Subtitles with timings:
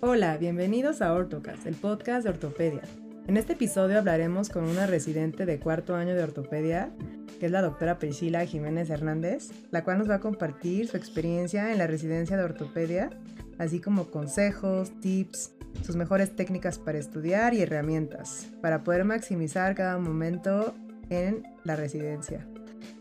[0.00, 2.82] Hola, bienvenidos a Ortocast, el podcast de ortopedia.
[3.26, 6.92] En este episodio hablaremos con una residente de cuarto año de ortopedia,
[7.40, 11.72] que es la doctora Priscila Jiménez Hernández, la cual nos va a compartir su experiencia
[11.72, 13.10] en la residencia de ortopedia,
[13.58, 15.54] así como consejos, tips,
[15.84, 20.76] sus mejores técnicas para estudiar y herramientas, para poder maximizar cada momento
[21.10, 22.46] en la residencia.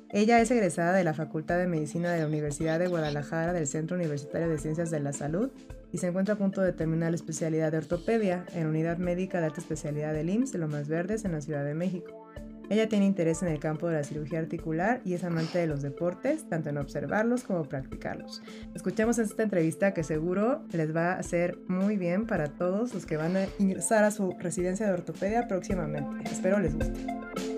[0.10, 3.98] Ella es egresada de la Facultad de Medicina de la Universidad de Guadalajara del Centro
[3.98, 5.52] Universitario de Ciencias de la Salud
[5.92, 9.48] y se encuentra a punto de terminar la especialidad de ortopedia en Unidad Médica de
[9.48, 12.28] Alta Especialidad del IMSS de Lomas Verdes en la Ciudad de México.
[12.70, 15.82] Ella tiene interés en el campo de la cirugía articular y es amante de los
[15.82, 18.42] deportes, tanto en observarlos como practicarlos.
[18.76, 23.16] Escuchemos esta entrevista que seguro les va a hacer muy bien para todos los que
[23.16, 26.30] van a ingresar a su residencia de ortopedia próximamente.
[26.30, 27.57] Espero les guste.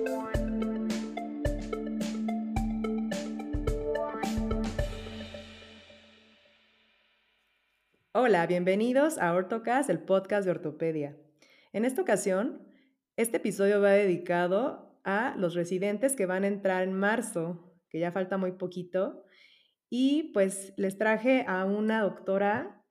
[8.21, 11.15] Hola, bienvenidos a Ortocast, el podcast de ortopedia.
[11.71, 12.67] En esta ocasión,
[13.15, 18.11] este episodio va dedicado a los residentes que van a entrar en marzo, que ya
[18.11, 19.23] falta muy poquito,
[19.89, 22.83] y pues les traje a una doctora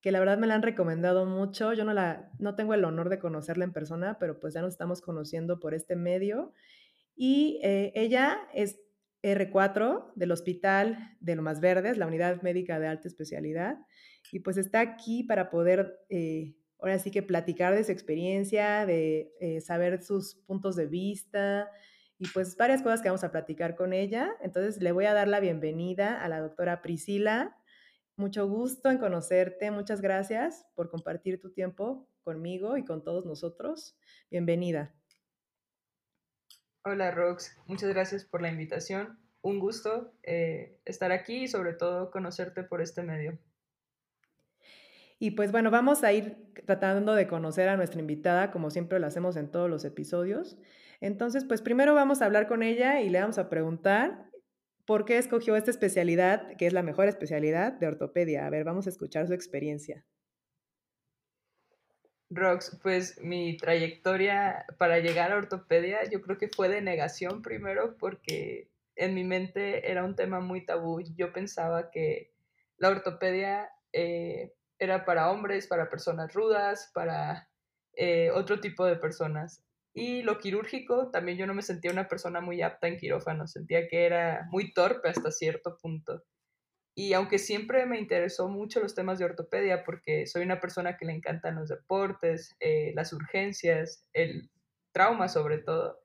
[0.00, 1.74] que la verdad me la han recomendado mucho.
[1.74, 4.72] Yo no la no tengo el honor de conocerla en persona, pero pues ya nos
[4.72, 6.54] estamos conociendo por este medio.
[7.14, 8.80] Y eh, ella es
[9.22, 13.78] R4 del Hospital de Lomas Verdes, la Unidad Médica de Alta Especialidad
[14.32, 19.32] y pues está aquí para poder, eh, ahora sí que platicar de su experiencia, de
[19.40, 21.70] eh, saber sus puntos de vista
[22.18, 24.36] y pues varias cosas que vamos a platicar con ella.
[24.42, 27.56] Entonces le voy a dar la bienvenida a la doctora Priscila.
[28.16, 33.96] Mucho gusto en conocerte, muchas gracias por compartir tu tiempo conmigo y con todos nosotros.
[34.30, 34.99] Bienvenida.
[36.82, 39.18] Hola Rox, muchas gracias por la invitación.
[39.42, 43.38] Un gusto eh, estar aquí y sobre todo conocerte por este medio.
[45.18, 49.06] Y pues bueno, vamos a ir tratando de conocer a nuestra invitada, como siempre lo
[49.06, 50.56] hacemos en todos los episodios.
[51.02, 54.30] Entonces, pues primero vamos a hablar con ella y le vamos a preguntar
[54.86, 58.46] por qué escogió esta especialidad, que es la mejor especialidad de ortopedia.
[58.46, 60.06] A ver, vamos a escuchar su experiencia.
[62.30, 67.96] Rox, pues mi trayectoria para llegar a ortopedia yo creo que fue de negación primero
[67.98, 71.00] porque en mi mente era un tema muy tabú.
[71.16, 72.32] Yo pensaba que
[72.76, 77.48] la ortopedia eh, era para hombres, para personas rudas, para
[77.94, 79.64] eh, otro tipo de personas.
[79.92, 83.88] Y lo quirúrgico, también yo no me sentía una persona muy apta en quirófano, sentía
[83.88, 86.22] que era muy torpe hasta cierto punto.
[87.00, 91.06] Y aunque siempre me interesó mucho los temas de ortopedia, porque soy una persona que
[91.06, 94.50] le encantan los deportes, eh, las urgencias, el
[94.92, 95.98] trauma sobre todo,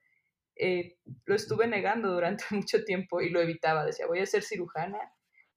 [0.56, 3.84] eh, lo estuve negando durante mucho tiempo y lo evitaba.
[3.84, 4.98] Decía, voy a ser cirujana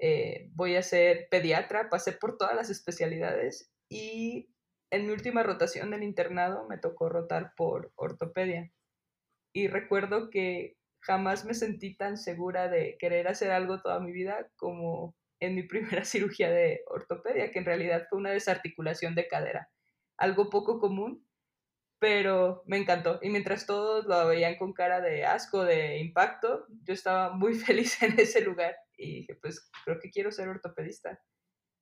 [0.01, 4.49] eh, voy a ser pediatra, pasé por todas las especialidades y
[4.91, 8.73] en mi última rotación del internado me tocó rotar por ortopedia.
[9.53, 14.51] Y recuerdo que jamás me sentí tan segura de querer hacer algo toda mi vida
[14.57, 19.71] como en mi primera cirugía de ortopedia, que en realidad fue una desarticulación de cadera.
[20.17, 21.25] Algo poco común,
[21.99, 23.19] pero me encantó.
[23.23, 28.03] Y mientras todos lo veían con cara de asco, de impacto, yo estaba muy feliz
[28.03, 31.21] en ese lugar y dije, pues creo que quiero ser ortopedista.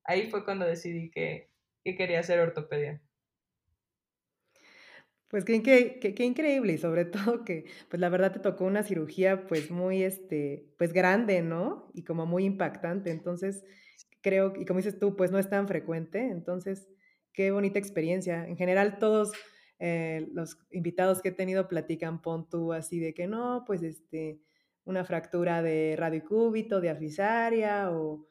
[0.04, 1.50] Ahí fue cuando decidí que,
[1.84, 3.00] quería ser ortopedia.
[5.28, 9.46] Pues qué, qué, increíble y sobre todo que, pues la verdad te tocó una cirugía
[9.46, 11.90] pues muy, este, pues grande, ¿no?
[11.94, 13.10] Y como muy impactante.
[13.10, 13.64] Entonces,
[14.22, 16.20] creo, y como dices tú, pues no es tan frecuente.
[16.20, 16.88] Entonces,
[17.32, 18.46] qué bonita experiencia.
[18.46, 19.32] En general, todos
[19.78, 24.40] eh, los invitados que he tenido platican, pon tú así de que no, pues este,
[24.84, 28.26] una fractura de radiocúbito, diafisaria o,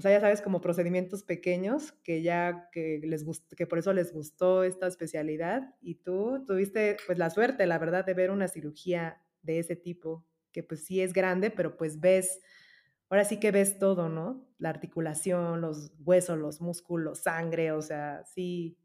[0.00, 3.22] o sea, ya sabes, como procedimientos pequeños que ya que les
[3.54, 8.06] que por eso les gustó esta especialidad y tú tuviste pues la suerte, la verdad,
[8.06, 12.40] de ver una cirugía de ese tipo, que pues sí es grande, pero pues ves,
[13.10, 14.48] ahora sí que ves todo, ¿no?
[14.56, 18.78] La articulación, los huesos, los músculos, sangre, o sea, sí,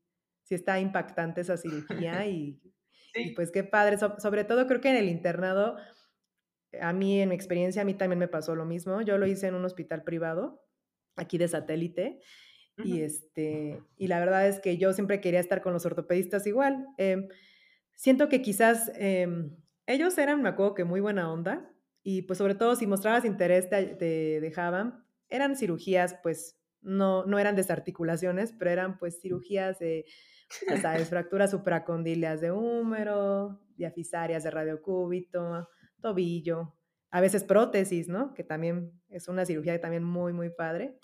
[0.43, 2.61] sí está impactante esa cirugía y,
[3.13, 5.77] y pues qué padre, sobre todo creo que en el internado
[6.81, 9.01] a mí, en mi experiencia, a mí también me pasó lo mismo.
[9.01, 10.64] Yo lo hice en un hospital privado,
[11.15, 12.19] aquí de satélite,
[12.83, 16.85] y, este, y la verdad es que yo siempre quería estar con los ortopedistas igual.
[16.97, 17.29] Em,
[17.95, 19.55] siento que quizás em,
[19.87, 21.71] ellos eran, me acuerdo que muy buena onda,
[22.03, 23.95] y pues sobre todo si mostrabas interés te,
[24.41, 25.05] dejaban.
[25.29, 30.05] Eran cirugías, pues no, no eran desarticulaciones, pero eran pues cirugías de,
[30.67, 35.67] ya sabes, fracturas supracondilias de húmero, diafisarias de radiocúbito,
[36.01, 36.75] tobillo,
[37.15, 38.33] a veces prótesis, ¿no?
[38.33, 40.99] Que también es una cirugía también muy, muy padre.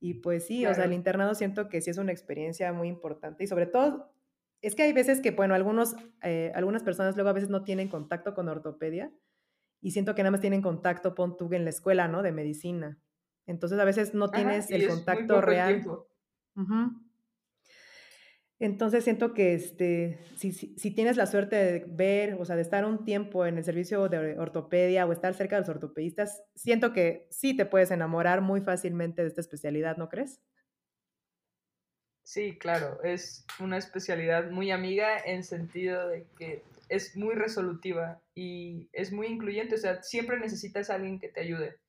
[0.00, 3.44] Y pues sí, o sea, el internado siento que sí es una experiencia muy importante
[3.44, 4.12] y sobre todo
[4.60, 7.88] es que hay veces que, bueno, algunos, eh, algunas personas luego a veces no tienen
[7.88, 9.12] contacto con ortopedia
[9.80, 12.22] y siento que nada más tienen contacto, pon tú en la escuela, ¿no?
[12.22, 13.00] De medicina.
[13.46, 15.64] Entonces a veces no Ajá, tienes el contacto real.
[15.64, 16.08] tiempo.
[16.56, 17.11] Ujú.
[18.62, 22.84] Entonces siento que, este, si si tienes la suerte de ver, o sea, de estar
[22.84, 27.26] un tiempo en el servicio de ortopedia o estar cerca de los ortopedistas, siento que
[27.28, 30.40] sí te puedes enamorar muy fácilmente de esta especialidad, ¿no crees?
[32.22, 38.88] Sí, claro, es una especialidad muy amiga en sentido de que es muy resolutiva y
[38.92, 41.80] es muy incluyente, o sea, siempre necesitas a alguien que te ayude.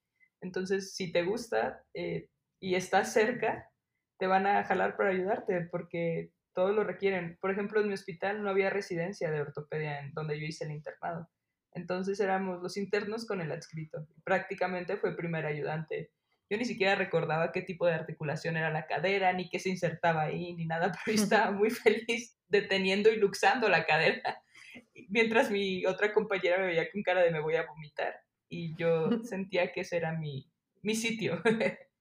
[0.41, 2.29] Entonces, si te gusta eh,
[2.59, 3.69] y estás cerca,
[4.17, 7.37] te van a jalar para ayudarte porque todos lo requieren.
[7.41, 10.71] Por ejemplo, en mi hospital no había residencia de ortopedia en donde yo hice el
[10.71, 11.29] internado.
[11.71, 14.07] Entonces éramos los internos con el adscrito.
[14.23, 16.11] Prácticamente fue primer ayudante
[16.53, 20.21] yo ni siquiera recordaba qué tipo de articulación era la cadera, ni qué se insertaba
[20.21, 24.43] ahí, ni nada, pero yo estaba muy feliz deteniendo y luxando la cadera,
[25.09, 28.13] mientras mi otra compañera me veía con cara de me voy a vomitar,
[28.49, 30.47] y yo sentía que ese era mi,
[30.83, 31.41] mi sitio.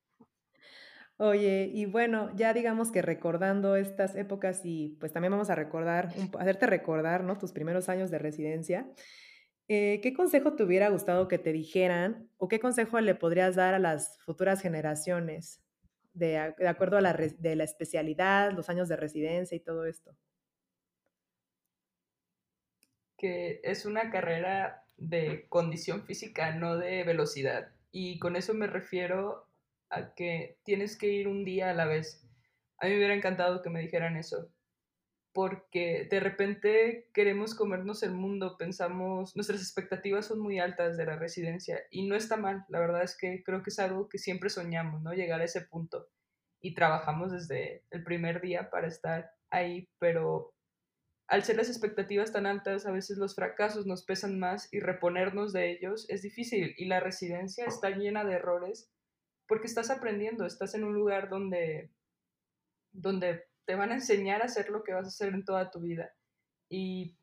[1.19, 6.09] Oye, y bueno, ya digamos que recordando estas épocas y pues también vamos a recordar,
[6.39, 7.39] hacerte recordar, ¿no?
[7.39, 8.91] Tus primeros años de residencia.
[9.69, 13.75] Eh, ¿qué consejo te hubiera gustado que te dijeran o qué consejo le podrías dar
[13.75, 15.63] a las futuras generaciones
[16.13, 20.17] de, de acuerdo a la, de la especialidad, los años de residencia y todo esto?
[23.17, 27.73] Que es una carrera de condición física, no de velocidad.
[27.93, 29.52] Y con eso me refiero
[29.93, 32.27] a que tienes que ir un día a la vez.
[32.79, 34.51] A mí me hubiera encantado que me dijeran eso,
[35.33, 41.17] porque de repente queremos comernos el mundo, pensamos, nuestras expectativas son muy altas de la
[41.17, 44.51] residencia y no está mal, la verdad es que creo que es algo que siempre
[44.51, 45.13] soñamos, ¿no?
[45.13, 46.09] Llegar a ese punto
[46.61, 50.55] y trabajamos desde el primer día para estar ahí, pero
[51.29, 55.53] al ser las expectativas tan altas, a veces los fracasos nos pesan más y reponernos
[55.53, 58.91] de ellos es difícil y la residencia está llena de errores
[59.53, 61.91] porque estás aprendiendo, estás en un lugar donde
[62.91, 65.81] donde te van a enseñar a hacer lo que vas a hacer en toda tu
[65.81, 66.15] vida.
[66.71, 67.19] Y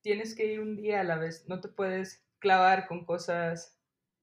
[0.00, 3.76] tienes que ir un día a la vez, no te puedes clavar con cosas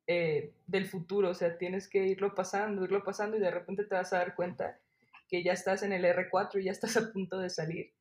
[0.07, 3.95] eh, del futuro, o sea, tienes que irlo pasando, irlo pasando y de repente te
[3.95, 4.79] vas a dar cuenta
[5.27, 7.93] que ya estás en el R4 y ya estás a punto de salir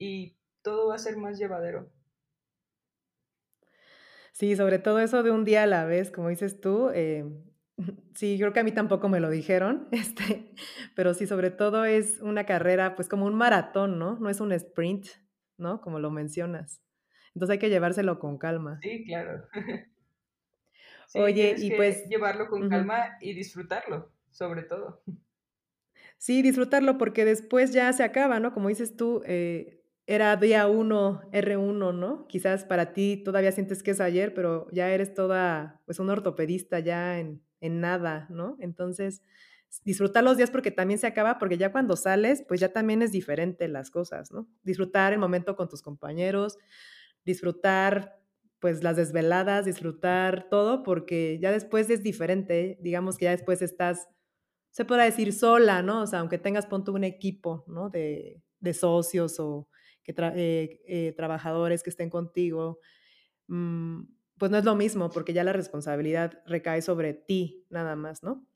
[0.00, 1.92] y todo va a ser más llevadero.
[4.32, 7.24] Sí, sobre todo eso de un día a la vez, como dices tú, eh,
[8.14, 10.52] Sí, creo que a mí tampoco me lo dijeron, este,
[10.96, 14.18] pero sí, sobre todo es una carrera, pues, como un maratón, ¿no?
[14.18, 15.06] No es un sprint,
[15.56, 15.80] ¿no?
[15.80, 16.82] Como lo mencionas.
[17.34, 18.78] Entonces, hay que llevárselo con calma.
[18.82, 19.46] Sí, claro.
[21.08, 25.02] Sí, Oye, y que pues llevarlo con calma y disfrutarlo, sobre todo.
[26.18, 28.52] Sí, disfrutarlo porque después ya se acaba, ¿no?
[28.52, 32.26] Como dices tú, eh, era día 1, R1, ¿no?
[32.26, 36.80] Quizás para ti todavía sientes que es ayer, pero ya eres toda, pues, una ortopedista
[36.80, 38.56] ya en en nada, ¿no?
[38.60, 39.22] Entonces,
[39.84, 43.12] disfrutar los días porque también se acaba, porque ya cuando sales, pues, ya también es
[43.12, 44.48] diferente las cosas, ¿no?
[44.62, 46.58] Disfrutar el momento con tus compañeros,
[47.24, 48.20] disfrutar,
[48.60, 54.08] pues, las desveladas, disfrutar todo, porque ya después es diferente, digamos que ya después estás
[54.70, 56.02] se podrá decir sola, ¿no?
[56.02, 57.90] O sea, aunque tengas, pon tú un equipo, ¿no?
[57.90, 59.68] De de socios o
[60.02, 62.80] que eh eh, trabajadores que estén contigo,
[63.48, 64.02] mm,
[64.38, 68.46] pues no es lo mismo, porque ya la responsabilidad recae sobre ti nada más, ¿no?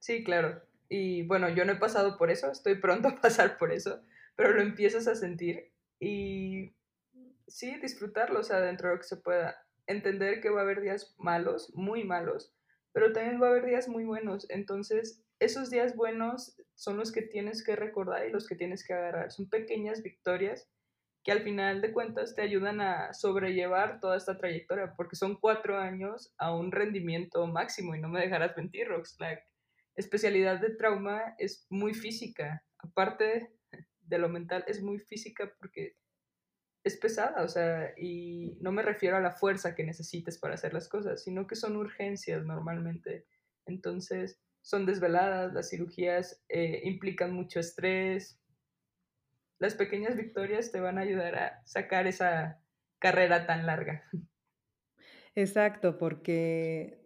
[0.00, 0.62] Sí, claro.
[0.88, 4.02] Y bueno, yo no he pasado por eso, estoy pronto a pasar por eso,
[4.36, 6.74] pero lo empiezas a sentir y
[7.46, 9.56] sí, disfrutarlo, o sea, dentro de lo que se pueda.
[9.86, 12.54] Entender que va a haber días malos, muy malos,
[12.92, 14.46] pero también va a haber días muy buenos.
[14.50, 18.92] Entonces, esos días buenos son los que tienes que recordar y los que tienes que
[18.92, 19.32] agarrar.
[19.32, 20.68] Son pequeñas victorias
[21.22, 25.78] que al final de cuentas te ayudan a sobrellevar toda esta trayectoria, porque son cuatro
[25.78, 29.16] años a un rendimiento máximo y no me dejarás mentir, Rox.
[29.20, 29.38] La
[29.94, 33.52] especialidad de trauma es muy física, aparte
[34.00, 35.96] de lo mental, es muy física porque
[36.84, 40.74] es pesada, o sea, y no me refiero a la fuerza que necesites para hacer
[40.74, 43.26] las cosas, sino que son urgencias normalmente.
[43.66, 48.40] Entonces, son desveladas, las cirugías eh, implican mucho estrés.
[49.62, 52.60] Las pequeñas victorias te van a ayudar a sacar esa
[52.98, 54.02] carrera tan larga.
[55.36, 57.01] Exacto, porque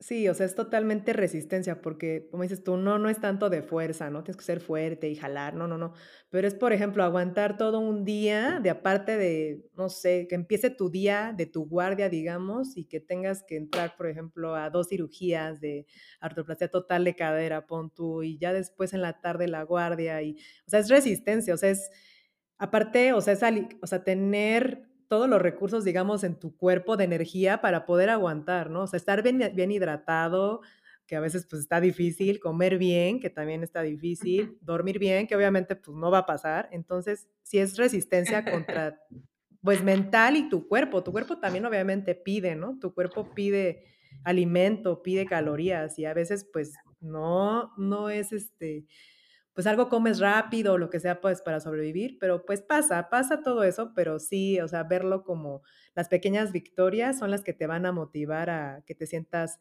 [0.00, 3.62] Sí, o sea, es totalmente resistencia, porque, como dices tú, no no es tanto de
[3.62, 4.22] fuerza, ¿no?
[4.22, 5.94] Tienes que ser fuerte y jalar, no, no, no.
[6.28, 10.68] Pero es, por ejemplo, aguantar todo un día de aparte de, no sé, que empiece
[10.68, 14.88] tu día de tu guardia, digamos, y que tengas que entrar, por ejemplo, a 2
[14.88, 15.86] cirugías de
[16.20, 20.32] artroplastia total de cadera, pon tú, y ya después en la tarde la guardia y,
[20.66, 21.90] o sea, es resistencia, o sea, es
[22.58, 23.40] aparte, o sea, es
[23.82, 28.70] o sea, tener todos los recursos, digamos, en tu cuerpo de energía para poder aguantar,
[28.70, 28.82] ¿no?
[28.82, 30.60] O sea, estar bien bien hidratado,
[31.06, 35.36] que a veces, pues, está difícil, comer bien, que también está difícil, dormir bien, que
[35.36, 36.68] obviamente, pues, no va a pasar.
[36.72, 39.00] Entonces, sí es resistencia contra,
[39.62, 41.02] pues, mental y tu cuerpo.
[41.04, 42.78] Tu cuerpo también obviamente pide, ¿no?
[42.80, 43.84] Tu cuerpo pide
[44.24, 48.86] alimento, pide calorías y a veces, pues, no no es, este,
[49.56, 53.42] pues, algo comes rápido o lo que sea, pues, para sobrevivir, pero, pues, pasa, pasa
[53.42, 55.62] todo eso, pero sí, o sea, verlo como
[55.96, 59.58] las pequeñas victorias son las que te van a motivar a que te sientas,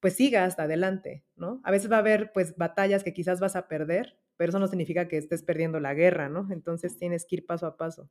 [0.00, 1.62] pues, sigas adelante, ¿no?
[1.64, 4.68] A veces va a haber, pues, batallas que quizás vas a perder, pero eso no
[4.68, 6.48] significa que estés perdiendo la guerra, ¿no?
[6.52, 8.10] Entonces, tienes que ir paso a paso.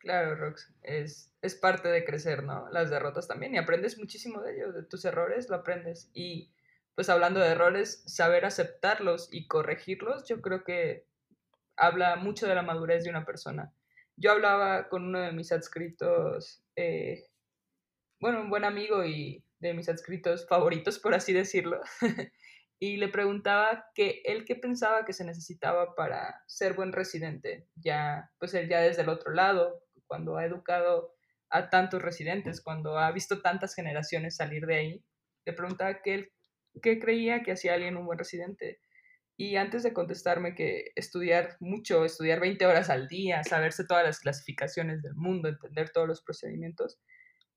[0.00, 2.68] Claro, Rox, es, es parte de crecer, ¿no?
[2.70, 6.10] Las derrotas también, y aprendes muchísimo de ello, de tus errores lo aprendes.
[6.12, 6.53] Y
[6.94, 11.06] pues hablando de errores, saber aceptarlos y corregirlos, yo creo que
[11.76, 13.72] habla mucho de la madurez de una persona.
[14.16, 17.26] Yo hablaba con uno de mis adscritos, eh,
[18.20, 21.80] bueno, un buen amigo y de mis adscritos favoritos, por así decirlo,
[22.78, 28.30] y le preguntaba que él qué pensaba que se necesitaba para ser buen residente, ya,
[28.38, 31.14] pues él ya desde el otro lado, cuando ha educado
[31.50, 35.04] a tantos residentes, cuando ha visto tantas generaciones salir de ahí,
[35.44, 36.32] le preguntaba que él
[36.82, 38.80] qué creía que hacía alguien un buen residente.
[39.36, 44.20] Y antes de contestarme que estudiar mucho, estudiar 20 horas al día, saberse todas las
[44.20, 47.00] clasificaciones del mundo, entender todos los procedimientos,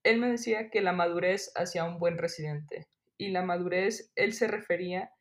[0.04, 2.88] él me decía que la madurez hacía un buen residente.
[3.18, 5.12] Y la madurez, él se refería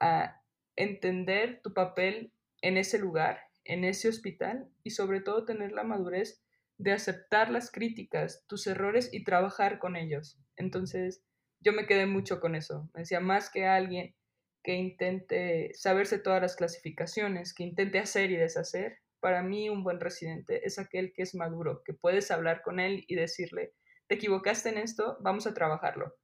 [0.00, 0.40] a
[0.76, 2.32] entender tu papel
[2.62, 6.42] en ese lugar, en ese hospital, y sobre todo tener la madurez
[6.78, 10.38] de aceptar las críticas, tus errores y trabajar con ellos.
[10.56, 11.22] Entonces,
[11.66, 12.88] yo me quedé mucho con eso.
[12.94, 14.14] Me decía, más que alguien
[14.62, 19.98] que intente saberse todas las clasificaciones, que intente hacer y deshacer, para mí un buen
[19.98, 23.72] residente es aquel que es maduro, que puedes hablar con él y decirle,
[24.06, 26.14] te equivocaste en esto, vamos a trabajarlo.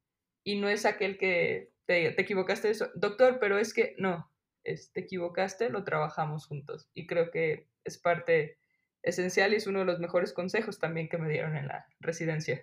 [0.44, 4.30] Y no es aquel que te, te equivocaste eso, doctor, pero es que no,
[4.62, 6.88] es, te equivocaste, lo trabajamos juntos.
[6.94, 8.58] Y creo que es parte
[9.02, 12.62] esencial y es uno de los mejores consejos también que me dieron en la residencia.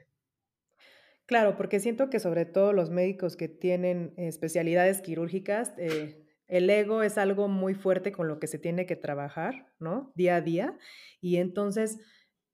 [1.30, 7.04] Claro, porque siento que sobre todo los médicos que tienen especialidades quirúrgicas, eh, el ego
[7.04, 10.12] es algo muy fuerte con lo que se tiene que trabajar, ¿no?
[10.16, 10.76] Día a día.
[11.22, 12.00] Y entonces,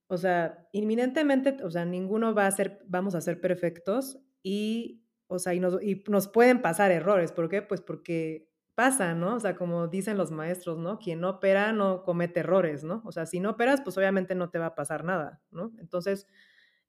[0.08, 5.40] o sea, inminentemente, o sea, ninguno va a ser vamos a ser perfectos y, o
[5.40, 7.62] sea, y nos y nos pueden pasar errores, ¿por qué?
[7.62, 9.36] Pues porque pasa, ¿no?
[9.36, 11.00] O sea, como dicen los maestros, ¿no?
[11.00, 13.02] Quien no opera no comete errores, ¿no?
[13.06, 15.72] O sea, si no operas, pues obviamente no te va a pasar nada, ¿no?
[15.80, 16.28] Entonces,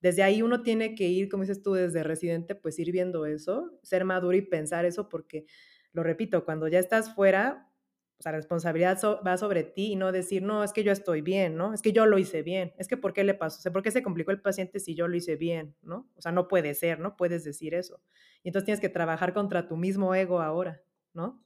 [0.06, 3.78] desde ahí uno tiene que ir, como dices tú, desde residente, pues ir viendo eso,
[3.82, 5.46] ser maduro y pensar eso, porque,
[5.92, 7.72] lo repito, cuando ya estás fuera,
[8.18, 11.20] o sea, la responsabilidad va sobre ti y no decir: "No, es que yo estoy
[11.22, 11.74] bien", ¿no?
[11.74, 13.70] "Es que yo lo hice bien, es que, ¿por qué le pasó?
[13.72, 16.10] ¿por qué se complicó el paciente si yo lo hice bien?", ¿no?
[16.16, 18.00] O sea, no puede ser, no puedes decir eso.
[18.42, 20.82] Y entonces tienes que trabajar contra tu mismo ego ahora,
[21.14, 21.44] ¿no?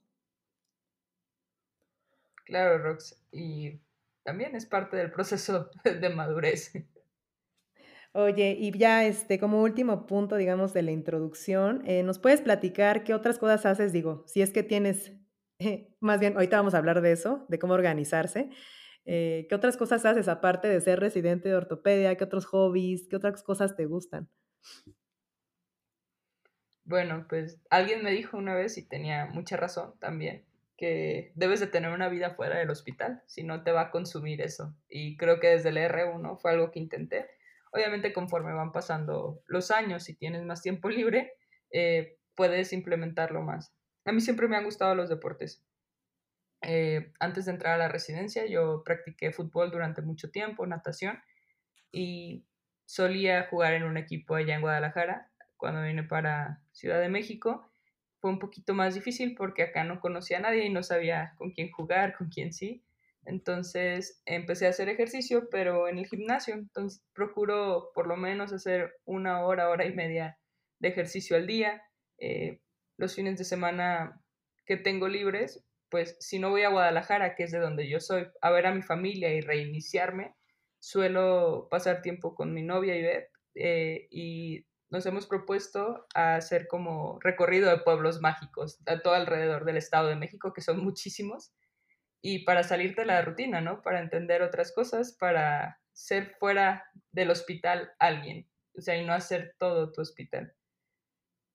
[2.44, 3.80] Claro, Rox, y
[4.24, 6.72] también es parte del proceso de madurez.
[8.12, 13.04] Oye, y ya, este, como último punto, digamos, de la introducción, eh, ¿nos puedes platicar
[13.04, 13.92] qué otras cosas haces?
[13.92, 15.12] Digo, si es que tienes,
[15.60, 18.50] eh, más bien, ahorita vamos a hablar de eso, de cómo organizarse.
[19.04, 22.16] Eh, ¿qué otras cosas haces aparte de ser residente de ortopedia?
[22.16, 23.08] ¿Qué otros hobbies?
[23.08, 24.28] ¿Qué otras cosas te gustan?
[26.84, 30.44] Bueno, pues alguien me dijo una vez, y tenía mucha razón también,
[30.76, 34.40] que debes de tener una vida fuera del hospital, si no te va a consumir
[34.40, 34.74] eso.
[34.88, 37.30] Y creo que desde el R1 fue algo que intenté.
[37.70, 41.34] Obviamente conforme van pasando los años y tienes más tiempo libre,
[41.72, 43.72] eh, puedes implementarlo más.
[44.04, 45.64] A mí siempre me han gustado los deportes.
[46.62, 51.18] Eh, antes de entrar a la residencia, yo practiqué fútbol durante mucho tiempo, natación,
[51.92, 52.46] y
[52.86, 55.30] solía jugar en un equipo allá en Guadalajara.
[55.56, 57.70] Cuando vine para Ciudad de México,
[58.20, 61.52] fue un poquito más difícil porque acá no conocía a nadie y no sabía con
[61.52, 62.84] quién jugar, con quién sí.
[63.24, 66.54] Entonces empecé a hacer ejercicio, pero en el gimnasio.
[66.54, 70.38] Entonces procuro por lo menos hacer una hora, hora y media
[70.78, 71.82] de ejercicio al día.
[72.18, 72.60] Eh,
[72.96, 74.20] los fines de semana
[74.66, 78.26] que tengo libres, pues si no voy a Guadalajara, que es de donde yo soy,
[78.40, 80.34] a ver a mi familia y reiniciarme,
[80.78, 87.70] suelo pasar tiempo con mi novia Ivette eh, y nos hemos propuesto hacer como recorrido
[87.70, 91.52] de pueblos mágicos a todo alrededor del Estado de México, que son muchísimos,
[92.22, 93.82] y para salirte de la rutina, ¿no?
[93.82, 99.54] Para entender otras cosas, para ser fuera del hospital alguien, o sea, y no hacer
[99.58, 100.54] todo tu hospital.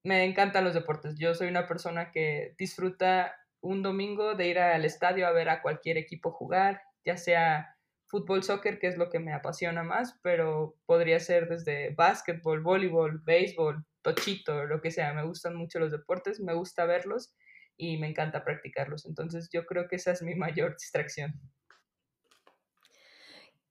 [0.03, 1.15] Me encantan los deportes.
[1.17, 5.61] Yo soy una persona que disfruta un domingo de ir al estadio a ver a
[5.61, 10.75] cualquier equipo jugar, ya sea fútbol, soccer, que es lo que me apasiona más, pero
[10.85, 15.13] podría ser desde básquetbol, voleibol, béisbol, tochito, lo que sea.
[15.13, 17.33] Me gustan mucho los deportes, me gusta verlos
[17.77, 19.05] y me encanta practicarlos.
[19.05, 21.33] Entonces yo creo que esa es mi mayor distracción.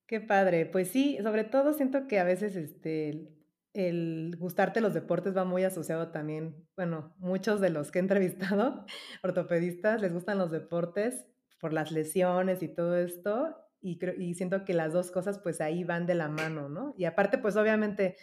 [0.06, 0.66] Qué padre.
[0.66, 3.34] Pues sí, sobre todo siento que a veces este,
[3.74, 8.86] el gustarte los deportes va muy asociado también, bueno, muchos de los que he entrevistado,
[9.22, 11.26] ortopedistas, les gustan los deportes
[11.58, 15.60] por las lesiones y todo esto, y, creo, y siento que las dos cosas pues
[15.60, 16.94] ahí van de la mano, ¿no?
[16.96, 18.16] Y aparte pues obviamente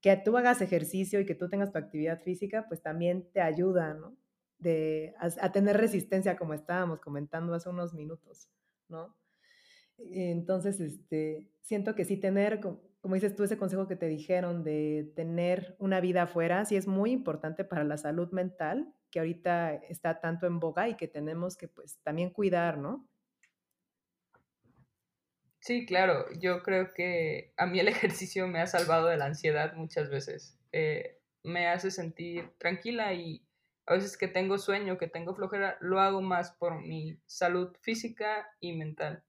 [0.00, 3.94] que tú hagas ejercicio y que tú tengas tu actividad física pues también te ayuda,
[3.94, 4.16] ¿no?
[4.58, 8.48] De, a tener resistencia como estábamos comentando hace unos minutos,
[8.88, 9.14] ¿no?
[9.98, 15.12] Entonces, este, siento que sí tener, como dices tú, ese consejo que te dijeron de
[15.14, 20.20] tener una vida afuera, sí es muy importante para la salud mental, que ahorita está
[20.20, 23.08] tanto en boga y que tenemos que pues también cuidar, ¿no?
[25.60, 27.88] Sí, claro, yo creo que a mí el
[28.28, 30.58] ejercicio me ha salvado de la ansiedad muchas veces.
[30.72, 33.45] Eh, me hace sentir tranquila y
[33.86, 38.48] a veces que tengo sueño, que tengo flojera, lo hago más por mi salud física
[38.60, 39.24] y mental.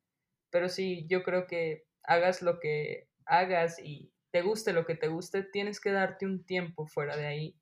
[0.49, 5.07] Pero sí, yo creo que hagas lo que hagas y te guste lo que te
[5.07, 7.55] guste, tienes que darte un tiempo fuera de ahí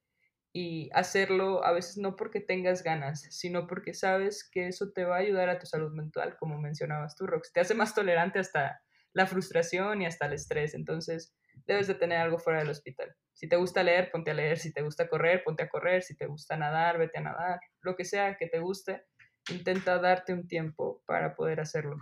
[0.54, 5.18] y hacerlo a veces no porque tengas ganas, sino porque sabes que eso te va
[5.18, 7.52] a ayudar a tu salud mental, como mencionabas tú, Rox.
[7.52, 10.74] Te hace más tolerante hasta la frustración y hasta el estrés.
[10.74, 11.36] Entonces,
[11.66, 13.16] debes de tener algo fuera del hospital.
[13.34, 14.58] Si te gusta leer, ponte a leer.
[14.58, 16.04] Si te gusta correr, ponte a correr.
[16.04, 17.60] Si te gusta nadar, vete a nadar.
[17.82, 19.04] Lo que sea que te guste,
[19.52, 21.98] intenta darte un tiempo para poder hacerlo.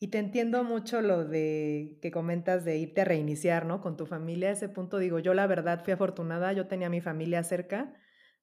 [0.00, 3.80] Y te entiendo mucho lo de que comentas de irte a reiniciar, ¿no?
[3.80, 4.50] Con tu familia.
[4.50, 7.92] ese punto digo, yo la verdad fui afortunada, yo tenía a mi familia cerca,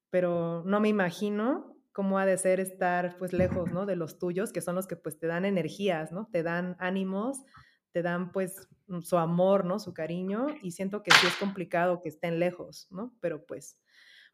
[0.10, 3.86] pero no me imagino cómo ha de ser estar pues lejos, ¿no?
[3.86, 6.27] De los tuyos, que son los que pues te dan energías, ¿no?
[6.29, 7.41] Te dan ánimos,
[7.95, 8.67] te dan pues
[9.03, 9.79] su amor, ¿no?
[9.79, 13.15] Su cariño y siento que sí es complicado que estén lejos, ¿no?
[13.21, 13.81] Pero pues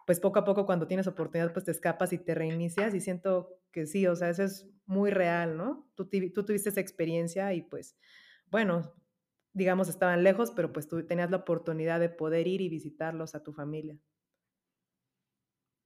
[0.07, 3.61] pues poco a poco cuando tienes oportunidad, pues te escapas y te reinicias y siento
[3.71, 5.91] que sí, o sea, eso es muy real, ¿no?
[5.93, 7.99] Tú, tú tuviste esa experiencia y pues,
[8.47, 8.95] bueno,
[9.53, 13.43] digamos, estaban lejos, pero pues tú tenías la oportunidad de poder ir y visitarlos a
[13.43, 13.99] tu familia.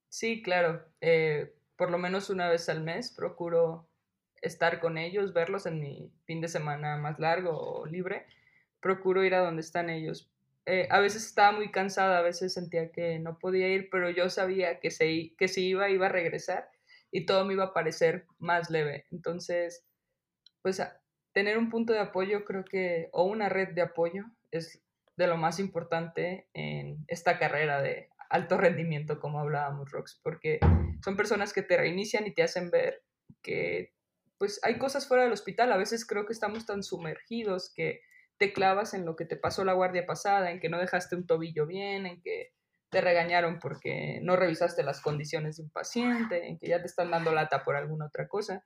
[0.07, 0.85] Sí, claro.
[1.01, 3.89] Eh, por lo menos una vez al mes procuro
[4.45, 8.25] estar con ellos, verlos en mi fin de semana más largo o libre.
[8.79, 10.31] Procuro ir a donde están ellos
[10.67, 14.29] eh, a veces estaba muy cansada, a veces sentía que no podía ir, pero yo
[14.29, 16.69] sabía que, se, que si iba, iba a regresar
[17.11, 19.05] y todo me iba a parecer más leve.
[19.11, 19.85] Entonces,
[20.63, 20.81] pues
[21.33, 24.81] tener un punto de apoyo creo que, o una red de apoyo es
[25.17, 30.59] de lo más importante en esta carrera de alto rendimiento, como hablábamos, Rox, porque
[31.03, 33.03] son personas que te reinician y te hacen ver
[33.43, 33.93] que
[34.37, 35.71] pues hay cosas fuera del hospital.
[35.71, 38.01] A veces creo que estamos tan sumergidos que
[38.37, 41.25] te clavas en lo que te pasó la guardia pasada, en que no dejaste un
[41.25, 42.51] tobillo bien, en que
[42.89, 47.11] te regañaron porque no revisaste las condiciones de un paciente, en que ya te están
[47.11, 48.63] dando lata por alguna otra cosa.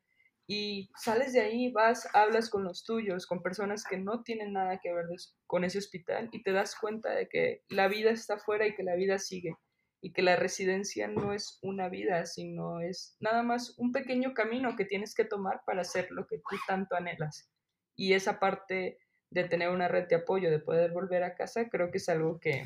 [0.48, 4.80] Y sales de ahí, vas, hablas con los tuyos, con personas que no tienen nada
[4.80, 5.06] que ver
[5.46, 8.82] con ese hospital y te das cuenta de que la vida está afuera y que
[8.82, 9.56] la vida sigue
[10.02, 14.76] y que la residencia no es una vida, sino es nada más un pequeño camino
[14.76, 17.50] que tienes que tomar para hacer lo que tú tanto anhelas.
[17.96, 21.92] Y esa parte de tener una red de apoyo, de poder volver a casa, creo
[21.92, 22.64] que es algo que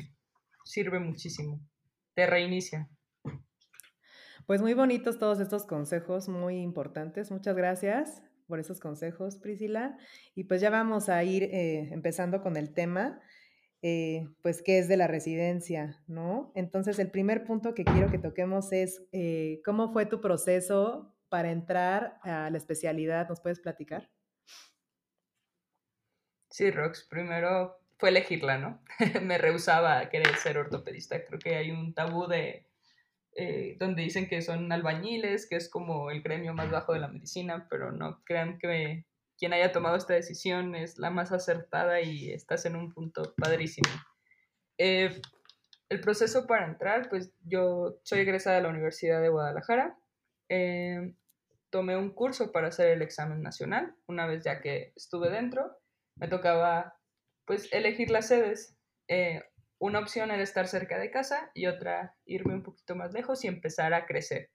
[0.64, 1.60] sirve muchísimo.
[2.14, 2.88] Te reinicia.
[4.46, 7.30] Pues muy bonitos todos estos consejos, muy importantes.
[7.30, 9.96] Muchas gracias por esos consejos, Priscila.
[10.34, 13.20] Y pues ya vamos a ir eh, empezando con el tema,
[13.86, 16.50] eh, pues qué es de la residencia, ¿no?
[16.54, 21.50] Entonces el primer punto que quiero que toquemos es eh, cómo fue tu proceso para
[21.50, 23.28] entrar a la especialidad.
[23.28, 24.08] ¿Nos puedes platicar?
[26.48, 28.82] Sí, Rox, primero fue elegirla, ¿no?
[29.22, 31.22] me rehusaba a querer ser ortopedista.
[31.22, 32.66] Creo que hay un tabú de
[33.36, 37.08] eh, donde dicen que son albañiles, que es como el gremio más bajo de la
[37.08, 39.04] medicina, pero no crean que
[39.44, 43.90] quien haya tomado esta decisión es la más acertada y estás en un punto padrísimo.
[44.78, 45.20] Eh,
[45.90, 49.98] el proceso para entrar, pues yo soy egresada de la Universidad de Guadalajara.
[50.48, 51.12] Eh,
[51.68, 55.76] tomé un curso para hacer el examen nacional, una vez ya que estuve dentro
[56.16, 56.98] me tocaba
[57.44, 58.78] pues elegir las sedes.
[59.08, 59.42] Eh,
[59.78, 63.48] una opción era estar cerca de casa y otra irme un poquito más lejos y
[63.48, 64.48] empezar a crecer.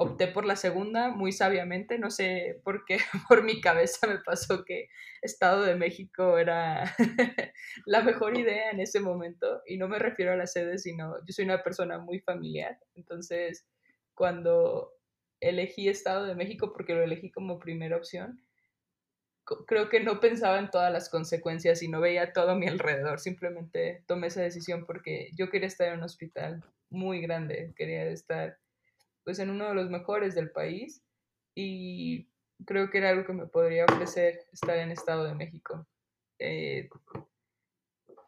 [0.00, 4.64] Opté por la segunda muy sabiamente, no sé por qué por mi cabeza me pasó
[4.64, 4.88] que
[5.22, 6.94] Estado de México era
[7.84, 11.32] la mejor idea en ese momento y no me refiero a la sede, sino yo
[11.32, 13.66] soy una persona muy familiar, entonces
[14.14, 14.92] cuando
[15.40, 18.40] elegí Estado de México porque lo elegí como primera opción,
[19.66, 23.18] creo que no pensaba en todas las consecuencias y no veía todo a mi alrededor.
[23.18, 28.58] Simplemente tomé esa decisión porque yo quería estar en un hospital muy grande, quería estar
[29.28, 31.04] pues en uno de los mejores del país
[31.54, 32.30] y
[32.64, 35.86] creo que era algo que me podría ofrecer estar en Estado de México.
[36.38, 36.88] Eh,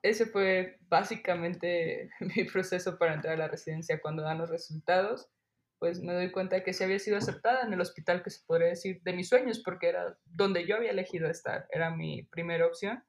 [0.03, 5.31] ese fue básicamente mi proceso para entrar a la residencia cuando dan los resultados
[5.79, 8.69] pues me doy cuenta que sí había sido aceptada en el hospital que se podría
[8.69, 13.03] decir de mis sueños, porque era donde yo había elegido estar, era mi primera opción.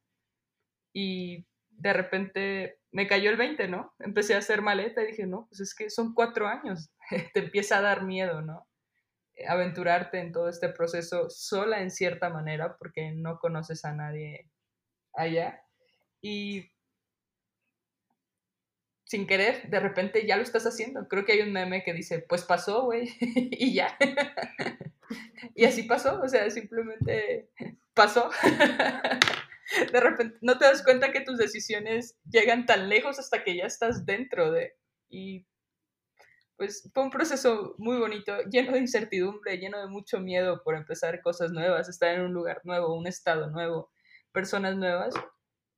[0.93, 3.93] Y de repente me cayó el 20, ¿no?
[3.99, 6.91] Empecé a hacer maleta y dije, no, pues es que son cuatro años,
[7.34, 8.67] te empieza a dar miedo, ¿no?
[9.47, 14.49] Aventurarte en todo este proceso sola en cierta manera, porque no conoces a nadie
[15.13, 15.63] allá.
[16.21, 16.69] Y
[19.06, 21.08] sin querer, de repente ya lo estás haciendo.
[21.08, 23.97] Creo que hay un meme que dice, pues pasó, güey, y ya.
[25.56, 27.49] y así pasó, o sea, simplemente
[27.93, 28.30] pasó.
[29.92, 33.66] de repente no te das cuenta que tus decisiones llegan tan lejos hasta que ya
[33.66, 34.76] estás dentro de...
[35.10, 35.46] Y
[36.58, 41.20] pues fue un proceso muy bonito, lleno de incertidumbre, lleno de mucho miedo por empezar
[41.22, 43.92] cosas nuevas, estar en un lugar nuevo, un estado nuevo,
[44.32, 45.16] personas nuevas,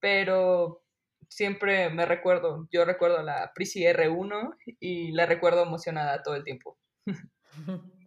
[0.02, 0.84] pero
[1.30, 6.78] siempre me recuerdo, yo recuerdo la Prisi R1 y la recuerdo emocionada todo el tiempo.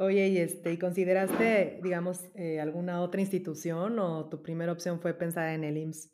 [0.00, 5.12] Oye, ¿y, este, ¿y consideraste, digamos, eh, alguna otra institución o tu primera opción fue
[5.14, 6.10] pensar en el IMSS?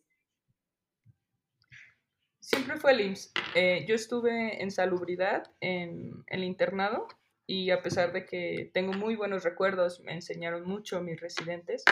[2.41, 3.33] Siempre fue el IMSS.
[3.55, 7.07] Eh, yo estuve en salubridad en, el internado
[7.47, 11.85] y a pesar de que tengo muy buenos recuerdos, me enseñaron mucho mis residentes,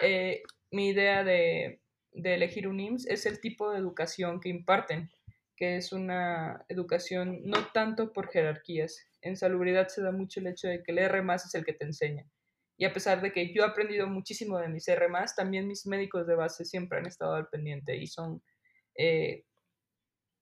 [0.00, 1.80] eh, mi idea de
[2.16, 5.10] de elegir un IMSS es el tipo de educación que imparten,
[5.54, 9.05] que es una educación no tanto por jerarquías.
[9.22, 11.84] En salubridad se da mucho el hecho de que el R es el que te
[11.84, 12.24] enseña.
[12.78, 16.26] Y a pesar de que yo he aprendido muchísimo de mis R también mis médicos
[16.26, 18.42] de base siempre han estado al pendiente y son
[18.94, 19.44] eh,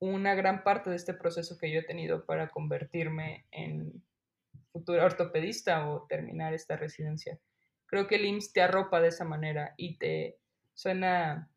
[0.00, 4.02] una gran parte de este proceso que yo he tenido para convertirme en
[4.72, 7.38] futura ortopedista o terminar esta residencia.
[7.86, 10.38] Creo que el IMSS te arropa de esa manera y te
[10.74, 11.48] suena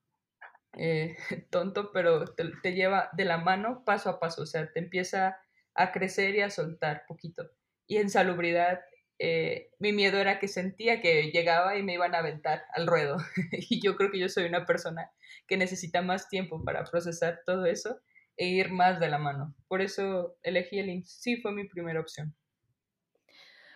[0.74, 1.18] eh,
[1.50, 5.40] tonto, pero te, lleva de la mano paso a paso, o sea, te empieza
[5.78, 7.50] a crecer y a soltar poquito.
[7.88, 8.82] Y en salubridad,
[9.20, 13.18] eh, mi miedo era que sentía que llegaba y me iban a aventar al ruedo.
[13.52, 15.12] y yo creo que yo soy una persona
[15.48, 18.02] que necesita más tiempo para procesar todo eso
[18.36, 19.56] e ir más de la mano.
[19.68, 21.22] Por eso elegí el IMSS.
[21.22, 22.36] Sí, fue mi primera opción.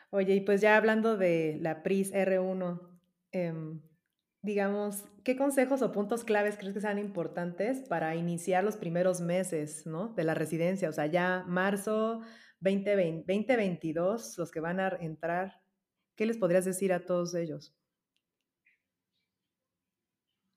[0.10, 3.00] Oye, y pues ya hablando de la PRIS R1,
[4.42, 9.86] digamos, ¿qué consejos o puntos claves crees que sean importantes para iniciar los primeros meses
[9.86, 10.10] ¿no?
[10.10, 10.90] de la residencia?
[10.90, 12.22] O sea, ya marzo
[12.60, 15.62] 2020, 2022, los que van a entrar,
[16.16, 17.76] ¿qué les podrías decir a todos ellos?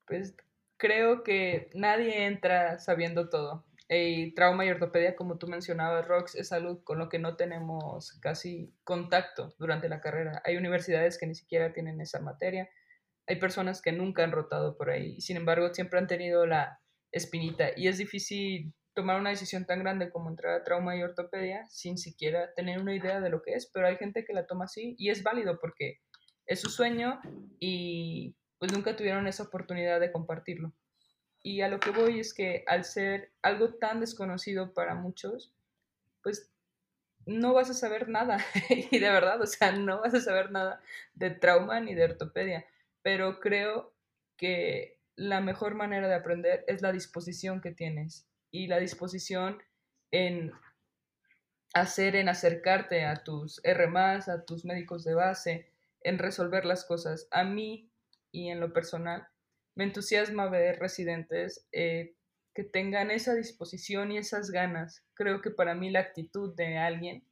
[0.07, 0.35] Pues
[0.77, 3.65] creo que nadie entra sabiendo todo.
[3.87, 8.13] Y trauma y ortopedia, como tú mencionabas, Rox, es algo con lo que no tenemos
[8.19, 10.41] casi contacto durante la carrera.
[10.43, 12.67] Hay universidades que ni siquiera tienen esa materia
[13.27, 16.79] hay personas que nunca han rotado por ahí, sin embargo siempre han tenido la
[17.11, 21.65] espinita y es difícil tomar una decisión tan grande como entrar a trauma y ortopedia
[21.69, 24.65] sin siquiera tener una idea de lo que es, pero hay gente que la toma
[24.65, 25.99] así y es válido porque
[26.45, 27.19] es su sueño
[27.59, 30.73] y pues nunca tuvieron esa oportunidad de compartirlo.
[31.41, 35.53] Y a lo que voy es que al ser algo tan desconocido para muchos,
[36.23, 36.51] pues
[37.25, 38.37] no vas a saber nada.
[38.69, 40.81] y de verdad, o sea, no vas a saber nada
[41.13, 42.65] de trauma ni de ortopedia
[43.05, 43.93] pero creo
[44.35, 49.61] que la mejor manera de aprender es la disposición que tienes y la disposición
[50.09, 50.51] en
[51.75, 57.27] hacer, en acercarte a tus R a tus médicos de base, en resolver las cosas.
[57.29, 57.91] A mí
[58.31, 59.27] y en lo personal,
[59.75, 62.15] me entusiasma ver residentes eh,
[62.55, 65.05] que tengan esa disposición y esas ganas.
[65.13, 67.23] Creo que para mí la actitud de alguien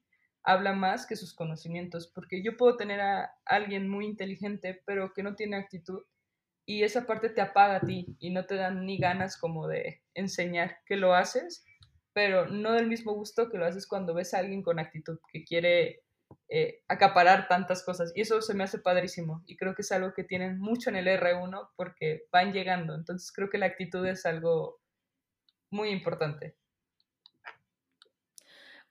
[0.44, 5.24] habla más que sus conocimientos, porque yo puedo tener a alguien muy inteligente, pero que
[5.24, 6.04] no tiene actitud,
[6.66, 10.02] y esa parte te apaga a ti y no te dan ni ganas como de
[10.14, 11.66] enseñar que lo haces,
[12.14, 15.44] pero no del mismo gusto que lo haces cuando ves a alguien con actitud que
[15.44, 16.04] quiere
[16.48, 18.12] eh, acaparar tantas cosas.
[18.16, 20.96] Y eso se me hace padrísimo y creo que es algo que tienen mucho en
[20.96, 22.96] el R1 porque van llegando.
[22.96, 24.80] Entonces creo que la actitud es algo
[25.70, 26.56] muy importante.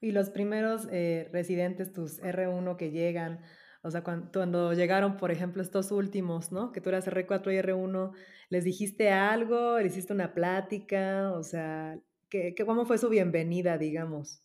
[0.03, 3.39] Y los primeros eh, residentes, tus R1 que llegan,
[3.83, 6.73] o sea, cuando, llegaron, por ejemplo, estos últimos, ¿no?
[6.73, 8.11] Que tú eras R4 y R1,
[8.49, 9.79] ¿les dijiste algo?
[9.79, 11.31] ¿Le hiciste una plática?
[11.31, 11.97] O sea,
[12.29, 14.41] ¿qué, cómo fue su bienvenida, digamos?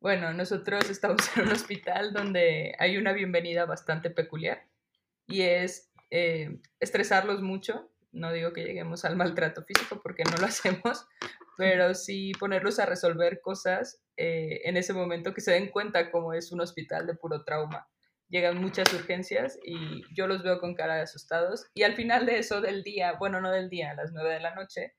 [0.00, 4.66] Bueno, nosotros estamos en un hospital donde hay una bienvenida bastante peculiar
[5.26, 7.90] y es eh, estresarlos mucho.
[8.12, 11.06] No digo que lleguemos al maltrato físico porque no lo hacemos,
[11.56, 16.32] pero sí ponerlos a resolver cosas eh, en ese momento que se den cuenta como
[16.32, 17.88] es un hospital de puro trauma.
[18.28, 22.38] Llegan muchas urgencias y yo los veo con cara de asustados y al final de
[22.38, 24.94] eso del día, bueno, no del día, a las nueve de la noche,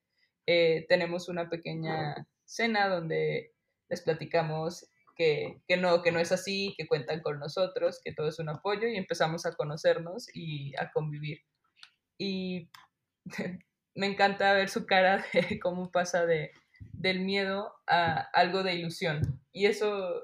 [0.45, 3.53] eh, tenemos una pequeña cena donde
[3.89, 8.27] les platicamos que, que, no, que no es así, que cuentan con nosotros, que todo
[8.27, 11.39] es un apoyo y empezamos a conocernos y a convivir.
[12.17, 12.69] Y
[13.95, 16.51] me encanta ver su cara de cómo pasa de,
[16.93, 19.41] del miedo a algo de ilusión.
[19.51, 20.21] Y eso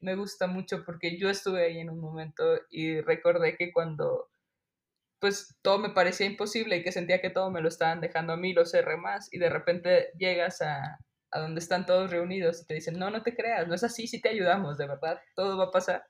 [0.00, 4.28] me gusta mucho porque yo estuve ahí en un momento y recordé que cuando
[5.20, 8.36] pues todo me parecía imposible y que sentía que todo me lo estaban dejando a
[8.36, 10.98] mí, los R más, y de repente llegas a,
[11.30, 14.06] a donde están todos reunidos y te dicen, no, no te creas, no es así,
[14.06, 16.04] sí te ayudamos, de verdad, todo va a pasar,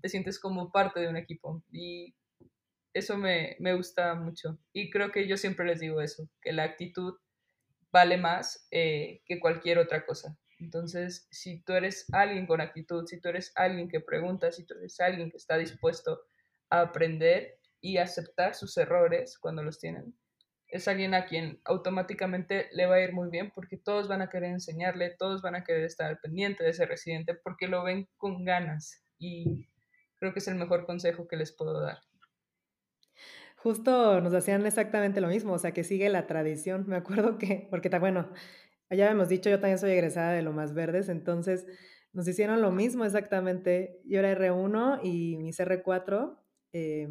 [0.00, 2.14] te sientes como parte de un equipo y
[2.92, 4.58] eso me, me gusta mucho.
[4.72, 7.14] Y creo que yo siempre les digo eso, que la actitud
[7.92, 10.36] vale más eh, que cualquier otra cosa.
[10.58, 14.74] Entonces, si tú eres alguien con actitud, si tú eres alguien que pregunta, si tú
[14.74, 16.20] eres alguien que está dispuesto
[16.68, 20.14] a aprender y aceptar sus errores cuando los tienen,
[20.68, 24.28] es alguien a quien automáticamente le va a ir muy bien porque todos van a
[24.28, 28.44] querer enseñarle, todos van a querer estar pendiente de ese residente porque lo ven con
[28.44, 29.66] ganas y
[30.16, 31.98] creo que es el mejor consejo que les puedo dar.
[33.62, 36.86] Justo nos hacían exactamente lo mismo, o sea, que sigue la tradición.
[36.88, 38.30] Me acuerdo que, porque está bueno,
[38.90, 41.66] ya hemos dicho, yo también soy egresada de lo más verdes, entonces
[42.14, 44.00] nos hicieron lo mismo exactamente.
[44.06, 46.38] Yo era R1 y mis R4,
[46.72, 47.08] eh,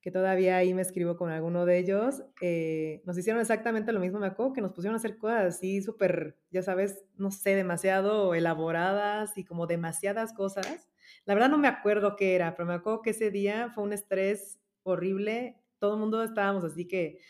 [0.00, 4.20] que todavía ahí me escribo con alguno de ellos, eh, nos hicieron exactamente lo mismo.
[4.20, 8.32] Me acuerdo que nos pusieron a hacer cosas así súper, ya sabes, no sé, demasiado
[8.34, 10.88] elaboradas y como demasiadas cosas.
[11.24, 13.92] La verdad no me acuerdo qué era, pero me acuerdo que ese día fue un
[13.92, 14.57] estrés
[14.90, 15.56] horrible.
[15.78, 17.20] Todo el mundo estábamos así que,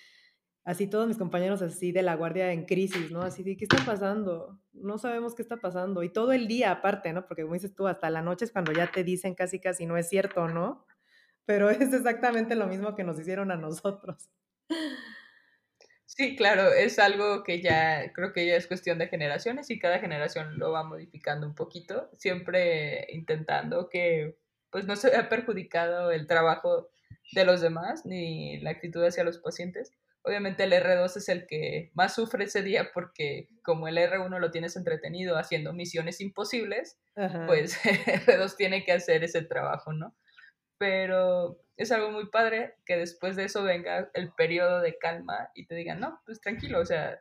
[0.64, 3.22] así todos mis compañeros así de la guardia en crisis, ¿no?
[3.22, 4.60] Así de, ¿qué está pasando?
[4.72, 6.02] No sabemos qué está pasando.
[6.02, 7.26] Y todo el día aparte, ¿no?
[7.26, 9.96] Porque como dices tú, hasta la noche es cuando ya te dicen casi, casi no
[9.96, 10.86] es cierto, ¿no?
[11.48, 14.28] pero es exactamente lo mismo que nos hicieron a nosotros.
[16.04, 19.98] Sí, claro, es algo que ya creo que ya es cuestión de generaciones y cada
[19.98, 24.36] generación lo va modificando un poquito, siempre intentando que
[24.70, 26.90] pues no se vea perjudicado el trabajo
[27.32, 29.92] de los demás ni la actitud hacia los pacientes.
[30.22, 34.50] Obviamente el R2 es el que más sufre ese día porque como el R1 lo
[34.50, 36.98] tienes entretenido haciendo misiones imposibles,
[37.46, 40.14] pues el R2 tiene que hacer ese trabajo, ¿no?
[40.78, 45.66] pero es algo muy padre que después de eso venga el periodo de calma y
[45.66, 47.20] te digan, no, pues tranquilo, o sea,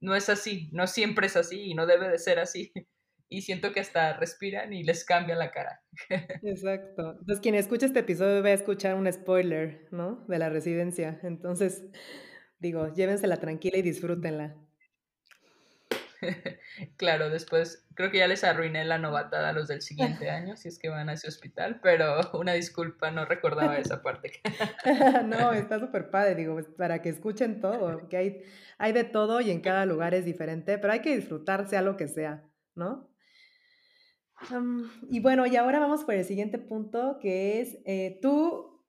[0.00, 2.72] no es así, no siempre es así y no debe de ser así.
[3.28, 5.82] Y siento que hasta respiran y les cambia la cara.
[6.42, 7.12] Exacto.
[7.18, 10.24] Entonces, quien escucha este episodio va a escuchar un spoiler, ¿no?
[10.28, 11.18] De la residencia.
[11.22, 11.84] Entonces,
[12.58, 14.56] digo, llévensela tranquila y disfrútenla.
[16.96, 20.68] claro, después creo que ya les arruiné la novatada a los del siguiente año, si
[20.68, 24.40] es que van a ese hospital, pero una disculpa, no recordaba esa parte.
[25.24, 28.42] no, está súper padre, digo, para que escuchen todo, que hay,
[28.78, 31.96] hay de todo y en cada lugar es diferente, pero hay que disfrutar sea lo
[31.96, 33.13] que sea, ¿no?
[35.10, 38.82] Y bueno, y ahora vamos por el siguiente punto, que es, eh, tú,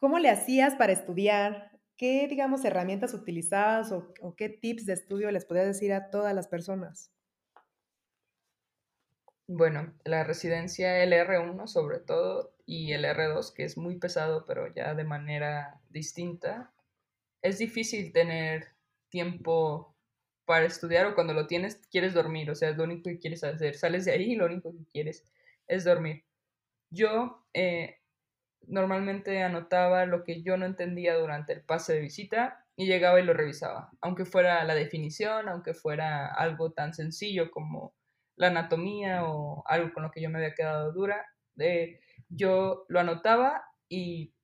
[0.00, 1.74] ¿cómo le hacías para estudiar?
[1.96, 6.48] ¿qué, digamos, herramientas utilizabas o, qué tips de estudio les podrías decir a todas las
[6.48, 7.10] personas?
[9.46, 14.94] Bueno, la residencia LR1 sobre todo y el R2, que es muy pesado, pero ya
[14.94, 16.72] de manera distinta,
[17.42, 18.74] es difícil tener
[19.10, 19.93] tiempo
[20.44, 23.44] para estudiar o cuando lo tienes quieres dormir, o sea, es lo único que quieres
[23.44, 23.76] hacer.
[23.76, 25.24] Sales de ahí y lo único que quieres
[25.66, 26.24] es dormir.
[26.90, 27.98] Yo eh,
[28.66, 33.24] normalmente anotaba lo que yo no entendía durante el pase de visita y llegaba y
[33.24, 37.94] lo revisaba, aunque fuera la definición, aunque fuera algo tan sencillo como
[38.36, 41.24] la anatomía o algo con lo que yo me había quedado dura,
[41.58, 44.34] eh, yo lo anotaba y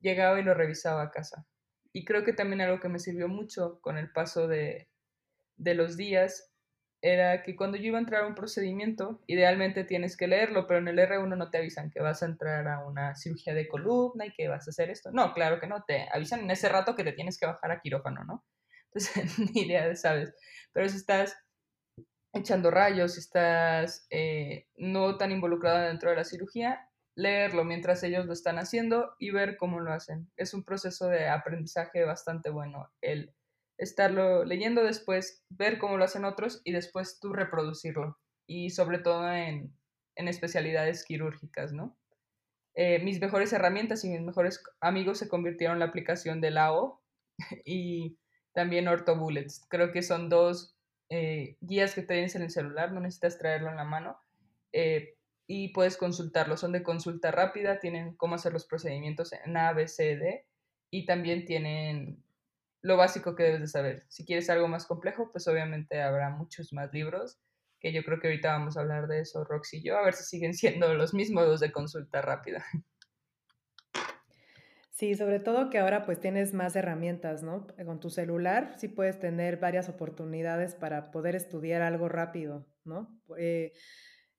[0.00, 1.46] llegaba y lo revisaba a casa.
[1.92, 4.89] Y creo que también algo que me sirvió mucho con el paso de,
[5.60, 6.50] de los días
[7.02, 10.80] era que cuando yo iba a entrar a un procedimiento, idealmente tienes que leerlo, pero
[10.80, 14.26] en el R1 no te avisan que vas a entrar a una cirugía de columna
[14.26, 15.10] y que vas a hacer esto.
[15.12, 17.80] No, claro que no, te avisan en ese rato que te tienes que bajar a
[17.80, 18.44] quirófano, ¿no?
[18.92, 20.34] Entonces, ni idea, ¿sabes?
[20.72, 21.36] Pero si estás
[22.32, 28.26] echando rayos, si estás eh, no tan involucrado dentro de la cirugía, leerlo mientras ellos
[28.26, 30.30] lo están haciendo y ver cómo lo hacen.
[30.36, 33.34] Es un proceso de aprendizaje bastante bueno el
[33.80, 38.18] estarlo leyendo después, ver cómo lo hacen otros y después tú reproducirlo.
[38.46, 39.74] Y sobre todo en,
[40.16, 41.96] en especialidades quirúrgicas, ¿no?
[42.74, 47.02] Eh, mis mejores herramientas y mis mejores amigos se convirtieron en la aplicación de LAO
[47.64, 48.18] y
[48.52, 49.66] también OrthoBullets.
[49.68, 50.76] Creo que son dos
[51.08, 54.18] eh, guías que tienes en el celular, no necesitas traerlo en la mano
[54.72, 55.16] eh,
[55.46, 56.56] y puedes consultarlo.
[56.58, 60.46] Son de consulta rápida, tienen cómo hacer los procedimientos en A, B, C, D
[60.90, 62.22] y también tienen
[62.82, 64.04] lo básico que debes de saber.
[64.08, 67.38] Si quieres algo más complejo, pues obviamente habrá muchos más libros
[67.80, 70.14] que yo creo que ahorita vamos a hablar de eso, Roxy y yo, a ver
[70.14, 72.64] si siguen siendo los mismos de consulta rápida.
[74.90, 77.66] Sí, sobre todo que ahora pues tienes más herramientas, ¿no?
[77.86, 83.18] Con tu celular sí puedes tener varias oportunidades para poder estudiar algo rápido, ¿no?
[83.38, 83.72] Eh,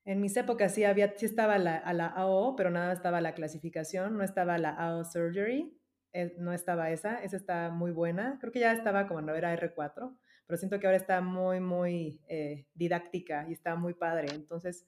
[0.06, 3.34] en mis épocas sí había, sí estaba la, a la AO, pero nada estaba la
[3.34, 5.81] clasificación, no estaba la AO Surgery,
[6.14, 9.56] eh, no estaba esa, esa está muy buena, creo que ya estaba como no era
[9.56, 14.28] R4, pero siento que ahora está muy, muy eh, didáctica y está muy padre.
[14.34, 14.86] Entonces,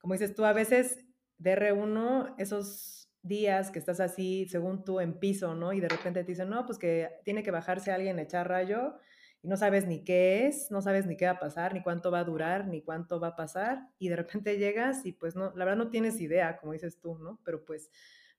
[0.00, 0.98] como dices tú, a veces
[1.38, 5.72] de R1, esos días que estás así, según tú, en piso, ¿no?
[5.72, 8.94] Y de repente te dicen, no, pues que tiene que bajarse alguien echar rayo
[9.42, 12.10] y no sabes ni qué es, no sabes ni qué va a pasar, ni cuánto
[12.10, 15.52] va a durar, ni cuánto va a pasar, y de repente llegas y pues no,
[15.56, 17.40] la verdad no tienes idea, como dices tú, ¿no?
[17.44, 17.90] Pero pues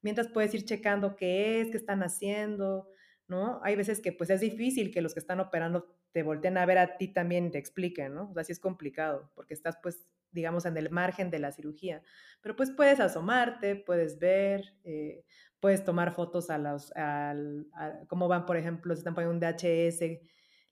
[0.07, 2.87] mientras puedes ir checando qué es, qué están haciendo,
[3.27, 3.59] ¿no?
[3.61, 6.77] Hay veces que pues es difícil que los que están operando te volteen a ver
[6.77, 8.29] a ti también y te expliquen, ¿no?
[8.29, 12.03] O sea, sí es complicado, porque estás pues, digamos, en el margen de la cirugía.
[12.39, 15.25] Pero pues puedes asomarte, puedes ver, eh,
[15.59, 17.67] puedes tomar fotos a los, al,
[18.07, 20.21] cómo van, por ejemplo, si están poniendo un DHS,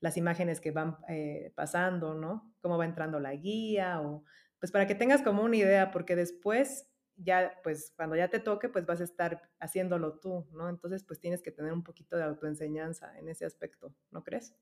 [0.00, 2.54] las imágenes que van eh, pasando, ¿no?
[2.62, 4.24] Cómo va entrando la guía, o
[4.58, 8.68] pues para que tengas como una idea, porque después ya, pues cuando ya te toque,
[8.68, 10.68] pues vas a estar haciéndolo tú, ¿no?
[10.68, 14.56] Entonces, pues tienes que tener un poquito de autoenseñanza en ese aspecto, ¿no crees?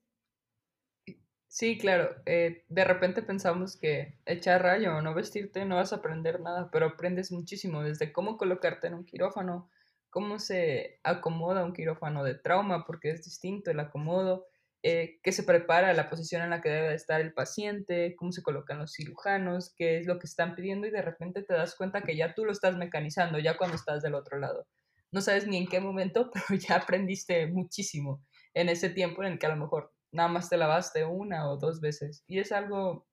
[1.47, 2.21] Sí, claro.
[2.25, 6.69] Eh, de repente pensamos que echar rayo o no vestirte no vas a aprender nada,
[6.71, 9.69] pero aprendes muchísimo, desde cómo colocarte en un quirófano,
[10.09, 14.47] cómo se acomoda un quirófano de trauma, porque es distinto el acomodo,
[14.87, 18.43] eh, qué se prepara, la posición en la que debe estar el paciente, cómo se
[18.43, 22.03] colocan los cirujanos, qué es lo que están pidiendo y de repente te das cuenta
[22.03, 24.67] que ya tú lo estás mecanizando, ya cuando estás del otro lado.
[25.11, 29.39] No sabes ni en qué momento, pero ya aprendiste muchísimo en ese tiempo en el
[29.39, 32.23] que a lo mejor nada más te lavaste una o dos veces.
[32.27, 33.07] Y es algo,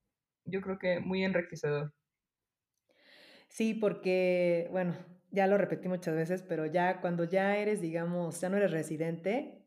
[0.45, 1.95] yo creo que muy enriquecedor.
[3.49, 4.95] Sí, porque, bueno,
[5.31, 9.62] ya lo repetí muchas veces, pero ya cuando ya eres, digamos, ya no eres residente,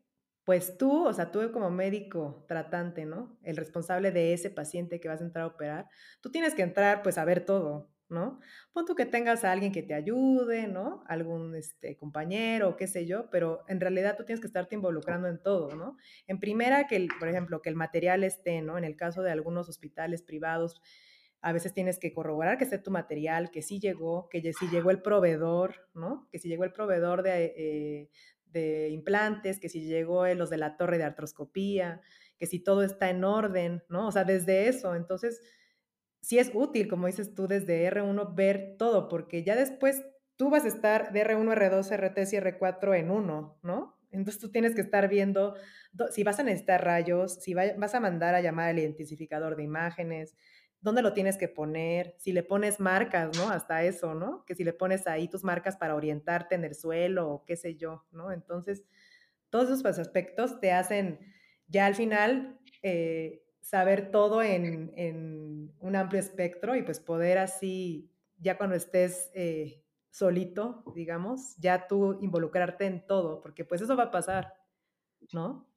[0.46, 3.36] pues tú, o sea, tú como médico tratante, ¿no?
[3.42, 5.88] El responsable de ese paciente que vas a entrar a operar,
[6.20, 8.38] tú tienes que entrar pues a ver todo, ¿no?
[8.72, 11.02] Pon tú que tengas a alguien que te ayude, ¿no?
[11.08, 15.42] Algún este, compañero, qué sé yo, pero en realidad tú tienes que estarte involucrando en
[15.42, 15.96] todo, ¿no?
[16.28, 18.78] En primera, que, el, por ejemplo, que el material esté, ¿no?
[18.78, 20.80] En el caso de algunos hospitales privados,
[21.40, 24.90] a veces tienes que corroborar que esté tu material, que sí llegó, que sí llegó
[24.90, 26.28] el proveedor, ¿no?
[26.30, 28.10] Que sí llegó el proveedor de, eh,
[28.52, 32.00] de implantes, que si llegó los de la torre de artroscopía,
[32.38, 34.08] que si todo está en orden, ¿no?
[34.08, 35.40] O sea, desde eso, entonces
[36.20, 40.02] sí es útil, como dices tú, desde R1 ver todo, porque ya después
[40.36, 43.96] tú vas a estar de R1, R2, R3 y R4 en uno, ¿no?
[44.10, 45.54] Entonces tú tienes que estar viendo
[46.10, 50.36] si vas a necesitar rayos, si vas a mandar a llamar al identificador de imágenes,
[50.80, 53.50] dónde lo tienes que poner, si le pones marcas, ¿no?
[53.50, 54.44] Hasta eso, ¿no?
[54.44, 57.76] Que si le pones ahí tus marcas para orientarte en el suelo o qué sé
[57.76, 58.32] yo, ¿no?
[58.32, 58.84] Entonces,
[59.50, 61.18] todos esos pues, aspectos te hacen
[61.68, 68.56] ya al final eh, saber todo en, un amplio espectro y pues poder así, ya
[68.56, 74.10] cuando estés eh, solito, digamos, ya tú involucrarte en todo, porque pues eso va a
[74.10, 74.54] pasar,
[75.32, 75.68] ¿no?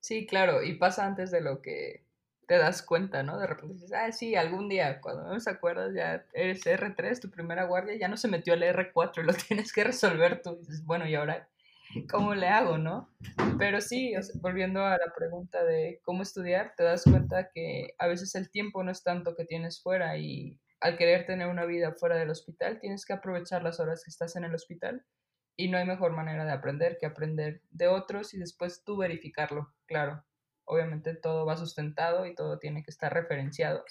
[0.00, 2.03] Sí, claro, y pasa antes de lo que
[2.46, 3.38] te das cuenta, ¿no?
[3.38, 7.30] De repente dices, ah, sí, algún día, cuando no se acuerdas, ya eres R3, tu
[7.30, 10.54] primera guardia, ya no se metió el R4 y lo tienes que resolver tú.
[10.54, 11.48] Y dices, bueno, ¿y ahora
[12.10, 13.10] cómo le hago, no?
[13.58, 18.34] Pero sí, volviendo a la pregunta de cómo estudiar, te das cuenta que a veces
[18.34, 22.16] el tiempo no es tanto que tienes fuera y al querer tener una vida fuera
[22.16, 25.04] del hospital, tienes que aprovechar las horas que estás en el hospital
[25.56, 29.72] y no hay mejor manera de aprender que aprender de otros y después tú verificarlo,
[29.86, 30.24] claro.
[30.64, 33.84] Obviamente todo va sustentado y todo tiene que estar referenciado,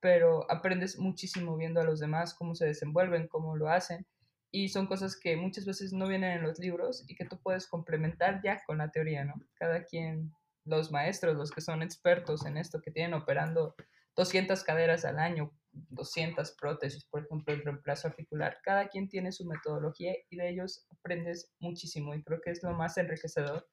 [0.00, 4.06] pero aprendes muchísimo viendo a los demás cómo se desenvuelven, cómo lo hacen
[4.52, 7.68] y son cosas que muchas veces no vienen en los libros y que tú puedes
[7.68, 9.34] complementar ya con la teoría, ¿no?
[9.54, 10.32] Cada quien
[10.64, 13.74] los maestros, los que son expertos en esto, que tienen operando
[14.16, 18.58] 200 caderas al año, 200 prótesis, por ejemplo, el reemplazo articular.
[18.62, 22.72] Cada quien tiene su metodología y de ellos aprendes muchísimo y creo que es lo
[22.72, 23.68] más enriquecedor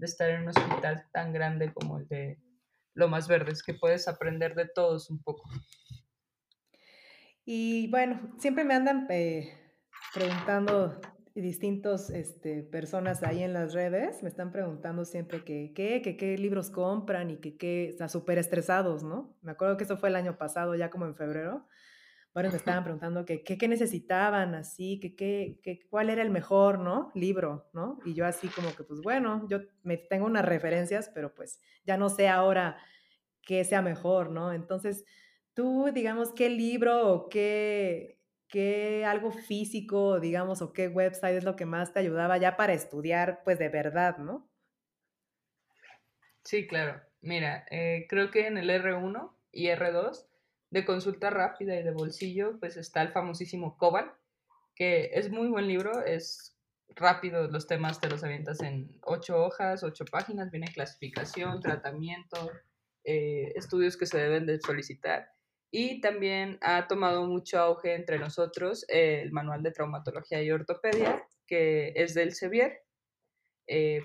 [0.00, 2.38] de estar en un hospital tan grande como el de
[2.94, 5.48] Lomas Verdes, que puedes aprender de todos un poco.
[7.44, 9.52] Y bueno, siempre me andan eh,
[10.14, 11.00] preguntando
[11.34, 16.70] distintos este, personas ahí en las redes, me están preguntando siempre que qué, qué libros
[16.70, 19.36] compran y qué, está súper estresados, ¿no?
[19.42, 21.66] Me acuerdo que eso fue el año pasado, ya como en febrero.
[22.32, 27.10] Varios me estaban preguntando que qué, necesitaban, así, que, qué, cuál era el mejor, ¿no?
[27.14, 27.98] Libro, ¿no?
[28.04, 31.96] Y yo así como que, pues bueno, yo me tengo unas referencias, pero pues ya
[31.96, 32.78] no sé ahora
[33.42, 34.52] qué sea mejor, ¿no?
[34.52, 35.04] Entonces,
[35.54, 41.56] tú, digamos, qué libro o qué, qué algo físico, digamos, o qué website es lo
[41.56, 44.48] que más te ayudaba ya para estudiar, pues de verdad, ¿no?
[46.44, 47.00] Sí, claro.
[47.22, 50.29] Mira, eh, creo que en el R1 y R2
[50.70, 54.12] de consulta rápida y de bolsillo, pues está el famosísimo Cobal,
[54.74, 56.56] que es muy buen libro, es
[56.88, 62.50] rápido, los temas te los avientas en ocho hojas, ocho páginas, viene clasificación, tratamiento,
[63.04, 65.28] eh, estudios que se deben de solicitar.
[65.72, 71.92] Y también ha tomado mucho auge entre nosotros el manual de traumatología y ortopedia, que
[71.94, 72.82] es del Sevier,
[73.66, 74.02] eh.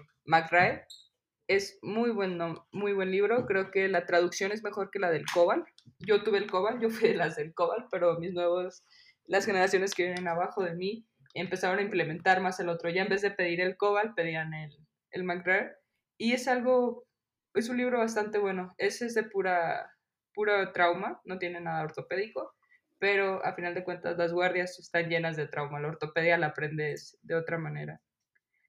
[1.47, 2.39] Es muy buen,
[2.71, 5.63] muy buen libro, creo que la traducción es mejor que la del Cobal.
[5.99, 8.83] Yo tuve el Cobal, yo fui de las del Cobal, pero mis nuevos,
[9.25, 12.89] las generaciones que vienen abajo de mí, empezaron a implementar más el otro.
[12.89, 14.75] Ya en vez de pedir el Cobal, pedían el,
[15.11, 15.25] el.
[16.17, 17.05] Y es algo,
[17.53, 18.73] es un libro bastante bueno.
[18.77, 19.91] Ese es de pura
[20.35, 22.53] puro trauma, no tiene nada ortopédico,
[22.99, 27.17] pero a final de cuentas las guardias están llenas de trauma, la ortopedia la aprendes
[27.23, 28.01] de otra manera.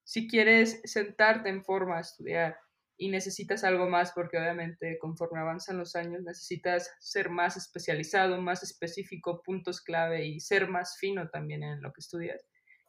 [0.04, 2.56] Si quieres sentarte en forma a estudiar
[2.96, 8.62] y necesitas algo más, porque obviamente conforme avanzan los años necesitas ser más especializado, más
[8.62, 12.46] específico, puntos clave y ser más fino también en lo que estudias.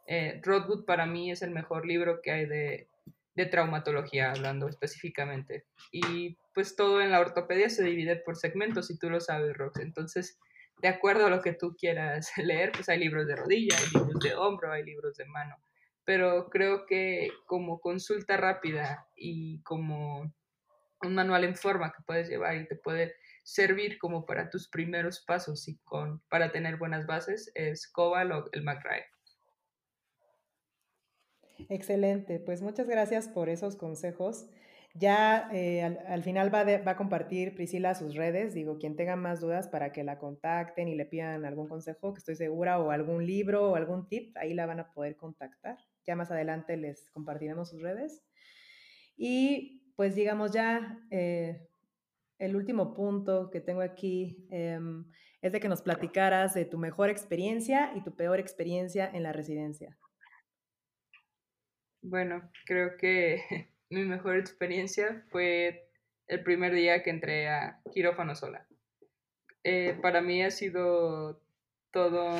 [0.07, 2.89] Eh, Rodwood para mí es el mejor libro que hay de
[3.37, 5.65] de traumatología, hablando específicamente.
[5.91, 9.79] Y pues todo en la ortopedia se divide por segmentos, y tú lo sabes, Rox.
[9.79, 10.39] Entonces,
[10.81, 14.19] de acuerdo a lo que tú quieras leer, pues hay libros de rodilla, hay libros
[14.23, 15.55] de hombro, hay libros de mano.
[16.07, 20.21] Pero creo que como consulta rápida y como
[21.01, 25.19] un manual en forma que puedes llevar y te puede servir como para tus primeros
[25.27, 29.03] pasos y con, para tener buenas bases es Cobal o el McRae.
[31.67, 34.47] Excelente, pues muchas gracias por esos consejos.
[34.93, 39.41] Ya eh, al, final va, va, a compartir Priscila sus redes, digo, quien tenga más
[39.41, 43.27] dudas para que la contacten y le pidan algún consejo, que estoy segura, o algún
[43.27, 45.77] libro o algún tip, ahí la van a poder contactar.
[46.07, 48.23] Ya más adelante les compartiremos sus redes.
[49.17, 51.67] Y pues digamos ya, eh,
[52.39, 55.05] el último punto que tengo aquí em,
[55.41, 59.33] es de que nos platicaras de tu mejor experiencia y tu peor experiencia en la
[59.33, 59.97] residencia.
[62.01, 63.41] Bueno, creo que
[63.89, 65.89] mi mejor experiencia fue
[66.27, 68.67] el primer día que entré a quirófano sola.
[69.63, 71.41] Eh, para mí ha sido
[71.91, 72.35] todo,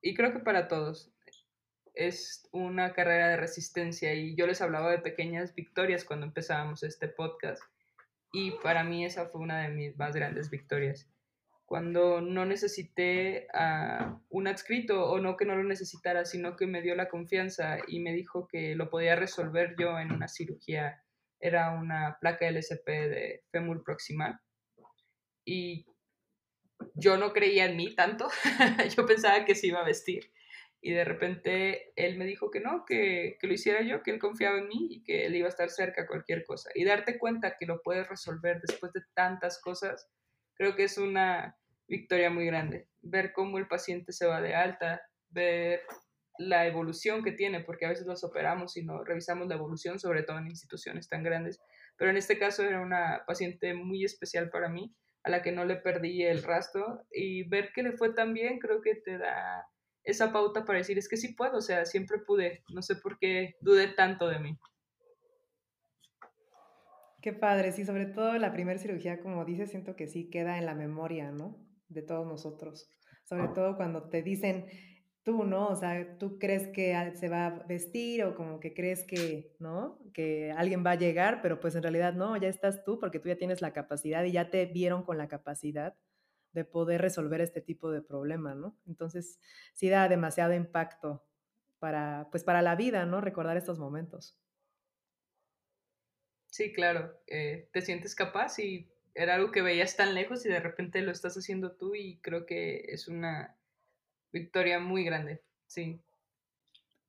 [0.00, 1.12] y creo que para todos,
[1.98, 7.08] es una carrera de resistencia y yo les hablaba de pequeñas victorias cuando empezábamos este
[7.08, 7.62] podcast
[8.32, 11.10] y para mí esa fue una de mis más grandes victorias
[11.68, 16.80] cuando no necesité uh, un adscrito o no que no lo necesitara, sino que me
[16.80, 21.04] dio la confianza y me dijo que lo podía resolver yo en una cirugía.
[21.38, 24.40] Era una placa LSP de fémur proximal.
[25.44, 25.84] Y
[26.94, 28.28] yo no creía en mí tanto,
[28.96, 30.32] yo pensaba que se iba a vestir.
[30.80, 34.18] Y de repente él me dijo que no, que, que, lo hiciera yo, que él
[34.18, 36.70] confiaba en mí y que él iba a estar cerca a cualquier cosa.
[36.74, 40.08] Y darte cuenta que lo puedes resolver después de tantas cosas,
[40.54, 41.56] creo que es una
[41.88, 42.88] victoria muy grande.
[43.00, 45.82] Ver cómo el paciente se va de alta, ver
[46.38, 50.22] la evolución que tiene, porque a veces los operamos y no revisamos la evolución, sobre
[50.22, 51.60] todo en instituciones tan grandes.
[51.96, 55.64] Pero en este caso era una paciente muy especial para mí, a la que no
[55.64, 59.66] le perdí el rastro y ver que le fue tan bien, creo que te da
[60.08, 63.18] esa pauta para decir, es que sí puedo, o sea, siempre pude, no sé por
[63.18, 64.58] qué dudé tanto de mí.
[67.20, 70.64] Qué padre, sí, sobre todo la primera cirugía, como dices, siento que sí queda en
[70.64, 71.58] la memoria, ¿no?
[71.88, 72.90] De todos nosotros.
[73.24, 74.66] Sobre todo cuando te dicen
[75.24, 75.68] tú, ¿no?
[75.68, 79.98] O sea, tú crees que se va a vestir o como que crees que, ¿no?
[80.14, 83.28] Que alguien va a llegar, pero pues en realidad no, ya estás tú porque tú
[83.28, 85.94] ya tienes la capacidad y ya te vieron con la capacidad
[86.52, 88.76] de poder resolver este tipo de problema, ¿no?
[88.86, 89.40] Entonces,
[89.74, 91.24] sí da demasiado impacto
[91.78, 93.20] para, pues para la vida, ¿no?
[93.20, 94.38] Recordar estos momentos.
[96.46, 100.60] Sí, claro, eh, te sientes capaz y era algo que veías tan lejos y de
[100.60, 103.56] repente lo estás haciendo tú y creo que es una
[104.32, 106.00] victoria muy grande, sí.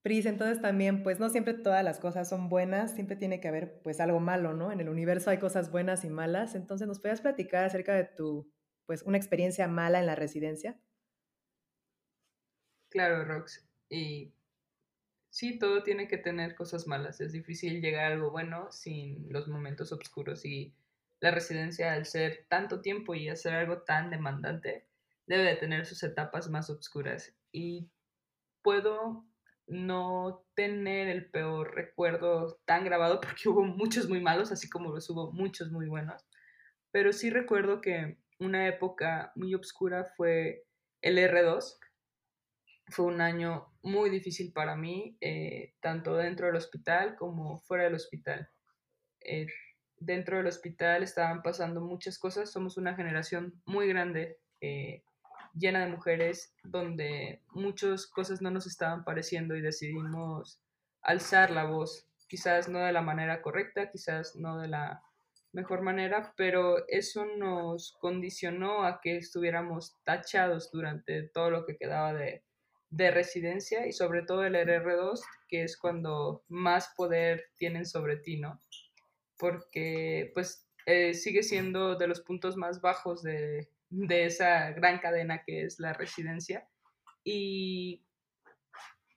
[0.01, 3.81] Pris, entonces también, pues no siempre todas las cosas son buenas, siempre tiene que haber
[3.81, 4.71] pues algo malo, ¿no?
[4.71, 8.49] En el universo hay cosas buenas y malas, entonces nos puedes platicar acerca de tu,
[8.89, 10.75] pues una experiencia mala en la residencia.
[12.89, 14.33] Claro, Rox, y
[15.29, 19.47] sí, todo tiene que tener cosas malas, es difícil llegar a algo bueno sin los
[19.47, 20.73] momentos oscuros y
[21.19, 24.87] la residencia al ser tanto tiempo y hacer algo tan demandante
[25.27, 27.91] debe de tener sus etapas más oscuras y
[28.63, 29.23] puedo
[29.67, 35.07] no tener el peor recuerdo tan grabado porque hubo muchos muy malos, así como los
[35.11, 36.25] hubo muchos muy buenos.
[36.89, 40.65] Pero sí recuerdo que una época muy oscura fue
[41.01, 41.77] el R2.
[42.87, 47.95] Fue un año muy difícil para mí, eh, tanto dentro del hospital como fuera del
[47.95, 48.49] hospital.
[49.21, 49.47] Eh,
[49.97, 52.51] dentro del hospital estaban pasando muchas cosas.
[52.51, 55.03] Somos una generación muy grande eh,
[55.53, 60.61] llena de mujeres donde muchas cosas no nos estaban pareciendo y decidimos
[61.01, 65.03] alzar la voz, quizás no de la manera correcta, quizás no de la
[65.51, 72.13] mejor manera, pero eso nos condicionó a que estuviéramos tachados durante todo lo que quedaba
[72.13, 72.43] de,
[72.89, 78.39] de residencia y sobre todo el RR2, que es cuando más poder tienen sobre ti,
[78.39, 78.61] ¿no?
[79.37, 85.43] Porque pues eh, sigue siendo de los puntos más bajos de, de esa gran cadena
[85.43, 86.67] que es la residencia.
[87.23, 88.05] Y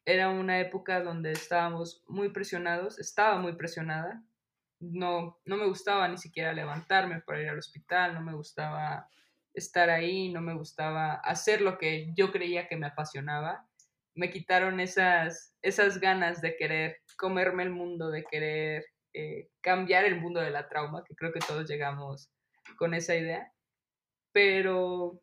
[0.05, 4.23] era una época donde estábamos muy presionados, estaba muy presionada.
[4.83, 9.09] No, no me gustaba ni siquiera levantarme para ir al hospital, no me gustaba
[9.55, 13.67] estar ahí, no me gustaba hacer lo que yo creía que me apasionaba.
[14.15, 20.21] Me quitaron esas, esas ganas de querer comerme el mundo, de querer eh, cambiar el
[20.21, 22.31] mundo de la trauma, que creo que todos llegamos
[22.77, 23.53] con esa idea
[24.33, 25.23] pero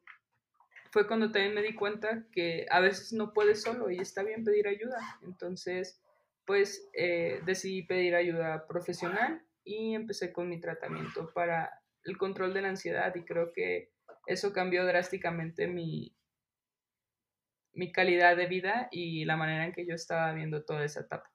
[0.91, 4.43] fue cuando también me di cuenta que a veces no puedes solo y está bien
[4.43, 5.19] pedir ayuda.
[5.23, 6.01] Entonces,
[6.45, 11.71] pues eh, decidí pedir ayuda profesional y empecé con mi tratamiento para
[12.03, 13.91] el control de la ansiedad y creo que
[14.25, 16.15] eso cambió drásticamente mi,
[17.73, 21.31] mi calidad de vida y la manera en que yo estaba viendo toda esa etapa.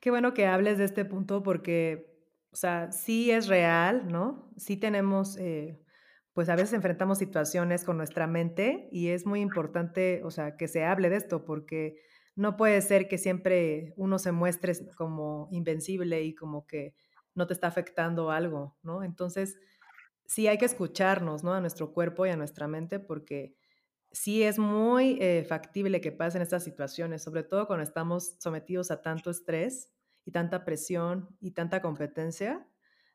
[0.00, 2.06] Qué bueno que hables de este punto porque,
[2.50, 4.52] o sea, sí es real, ¿no?
[4.56, 5.80] Sí tenemos eh,
[6.34, 10.66] pues a veces enfrentamos situaciones con nuestra mente y es muy importante, o sea, que
[10.66, 12.02] se hable de esto porque
[12.36, 16.94] no puede ser que siempre uno se muestre como invencible y como que
[17.34, 19.02] no te está afectando algo, ¿no?
[19.02, 19.56] Entonces,
[20.26, 21.52] sí hay que escucharnos, ¿no?
[21.52, 23.56] A nuestro cuerpo y a nuestra mente porque
[24.12, 29.02] sí es muy eh, factible que pasen estas situaciones, sobre todo cuando estamos sometidos a
[29.02, 29.90] tanto estrés
[30.24, 32.66] y tanta presión y tanta competencia.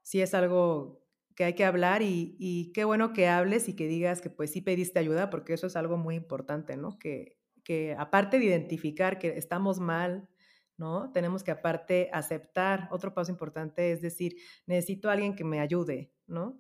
[0.02, 1.02] Sí es algo
[1.36, 4.62] que hay que hablar y, qué bueno que hables y que digas que pues sí
[4.62, 7.00] pediste ayuda, porque eso es algo muy importante, ¿no?
[7.00, 7.39] Que,
[7.70, 10.28] que aparte de identificar que estamos mal,
[10.76, 11.12] ¿no?
[11.12, 16.12] Tenemos que aparte aceptar, otro paso importante es decir, necesito a alguien que me ayude,
[16.26, 16.60] ¿no?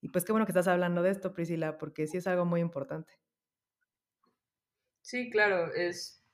[0.00, 2.60] Y pues qué bueno que estás hablando de esto, Priscila, porque sí es algo muy
[2.60, 3.18] importante.
[5.02, 6.24] Sí, claro, es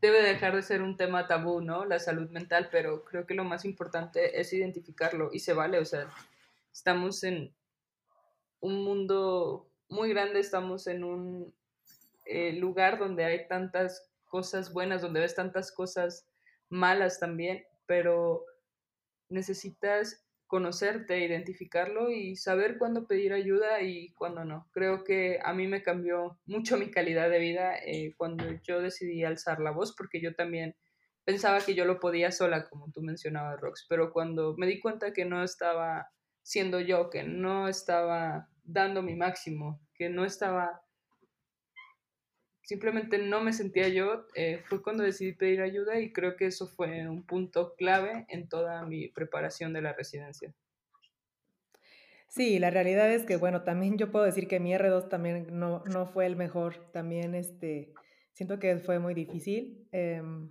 [0.00, 1.86] debe dejar de ser un tema tabú, ¿no?
[1.86, 5.84] La salud mental, pero creo que lo más importante es identificarlo y se vale, o
[5.84, 6.08] sea,
[6.72, 7.52] estamos en
[8.60, 11.52] un mundo muy grande, estamos en un
[12.26, 16.28] eh, lugar donde hay tantas cosas buenas, donde ves tantas cosas
[16.68, 18.44] malas también, pero
[19.28, 24.68] necesitas conocerte, identificarlo y saber cuándo pedir ayuda y cuándo no.
[24.72, 29.24] Creo que a mí me cambió mucho mi calidad de vida eh, cuando yo decidí
[29.24, 30.76] alzar la voz, porque yo también
[31.24, 35.12] pensaba que yo lo podía sola, como tú mencionabas, Rox, pero cuando me di cuenta
[35.12, 36.08] que no estaba
[36.42, 40.80] siendo yo, que no estaba dando mi máximo, que no estaba,
[42.66, 46.66] simplemente no me sentía yo, eh, fue cuando decidí pedir ayuda y creo que eso
[46.66, 50.52] fue un punto clave en toda mi preparación de la residencia.
[52.28, 55.84] Sí, la realidad es que, bueno, también yo puedo decir que mi R2 también no,
[55.84, 57.94] no fue el mejor, también este,
[58.32, 60.50] siento que fue muy difícil, em,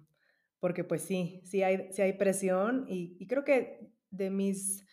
[0.61, 4.84] porque pues sí, sí hay, sí hay presión y, y creo que de mis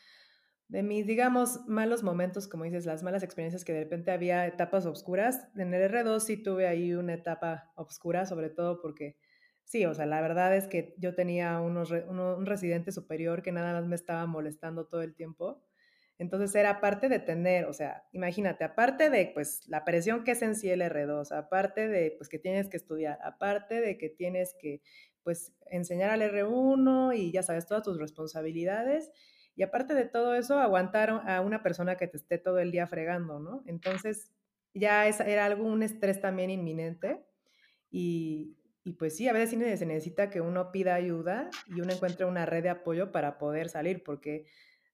[0.73, 4.87] de mis, digamos, malos momentos, como dices, las malas experiencias que de repente había etapas
[4.87, 5.47] oscuras.
[5.55, 9.19] En el R2 sí tuve ahí una etapa oscura, sobre todo porque,
[9.65, 13.75] sí, o sea, la verdad es que yo tenía unos, un residente superior que nada
[13.75, 15.63] más me estaba molestando todo el tiempo.
[16.17, 20.41] Entonces era aparte de tener, o sea, imagínate, aparte de pues la presión que es
[20.41, 24.55] en sí el R2, aparte de pues que tienes que estudiar, aparte de que tienes
[24.59, 24.81] que
[25.23, 29.11] pues enseñar al R1 y ya sabes, todas tus responsabilidades.
[29.55, 32.87] Y aparte de todo eso, aguantar a una persona que te esté todo el día
[32.87, 33.63] fregando, ¿no?
[33.67, 34.33] Entonces,
[34.75, 37.25] ya es, era algo, un estrés también inminente.
[37.91, 41.93] Y, y pues sí, a veces sí se necesita que uno pida ayuda y uno
[41.93, 44.47] encuentre una red de apoyo para poder salir, porque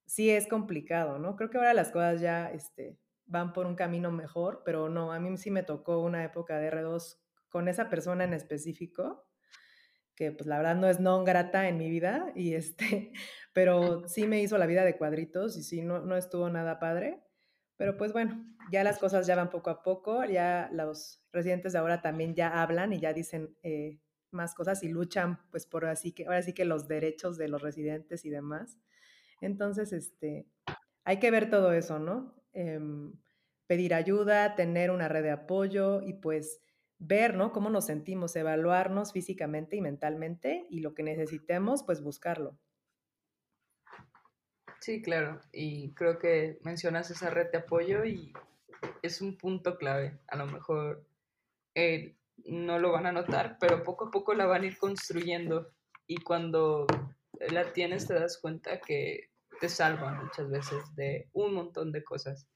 [0.04, 1.36] sí es complicado, ¿no?
[1.36, 5.20] Creo que ahora las cosas ya este, van por un camino mejor, pero no, a
[5.20, 9.26] mí sí me tocó una época de R2 con esa persona en específico,
[10.14, 13.12] que pues la verdad no es no grata en mi vida, y este,
[13.58, 17.24] pero sí me hizo la vida de cuadritos y sí, no, no estuvo nada padre.
[17.76, 21.80] Pero pues bueno, ya las cosas ya van poco a poco, ya los residentes de
[21.80, 23.98] ahora también ya hablan y ya dicen eh,
[24.30, 27.60] más cosas y luchan pues por así que, ahora sí que los derechos de los
[27.60, 28.78] residentes y demás.
[29.40, 30.46] Entonces, este,
[31.02, 32.40] hay que ver todo eso, ¿no?
[32.52, 33.12] Em,
[33.66, 36.60] pedir ayuda, tener una red de apoyo y pues
[37.00, 37.50] ver, ¿no?
[37.50, 42.56] Cómo nos sentimos, evaluarnos físicamente y mentalmente y lo que necesitemos, pues buscarlo.
[44.80, 45.40] Sí, claro.
[45.52, 48.32] Y creo que mencionas esa red de apoyo y
[49.02, 50.18] es un punto clave.
[50.28, 51.04] A lo mejor
[51.74, 52.14] eh,
[52.44, 55.72] no lo van a notar, pero poco a poco la van a ir construyendo.
[56.06, 56.86] Y cuando
[57.50, 62.46] la tienes te das cuenta que te salva muchas veces de un montón de cosas.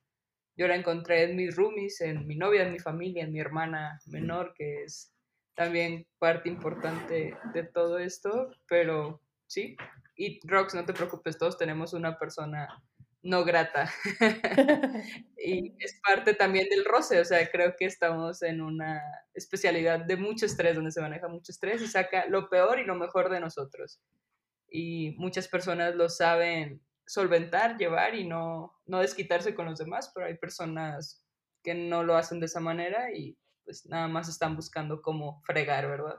[0.57, 4.01] Yo la encontré en mis roomies, en mi novia, en mi familia, en mi hermana
[4.07, 5.13] menor, que es
[5.55, 9.77] también parte importante de todo esto, pero sí,
[10.15, 12.83] y Rox, no te preocupes, todos tenemos una persona
[13.23, 13.91] no grata.
[15.39, 19.01] y es parte también del roce, o sea, creo que estamos en una
[19.35, 22.97] especialidad de mucho estrés, donde se maneja mucho estrés y saca lo peor y lo
[22.97, 24.01] mejor de nosotros.
[24.69, 30.27] Y muchas personas lo saben solventar, llevar y no, no desquitarse con los demás, pero
[30.27, 31.25] hay personas
[31.63, 35.87] que no lo hacen de esa manera y pues nada más están buscando cómo fregar,
[35.89, 36.19] ¿verdad?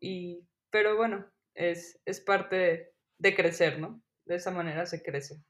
[0.00, 1.24] Y, pero bueno,
[1.54, 4.02] es, es parte de, crecer, ¿no?
[4.24, 5.42] De esa manera se crece.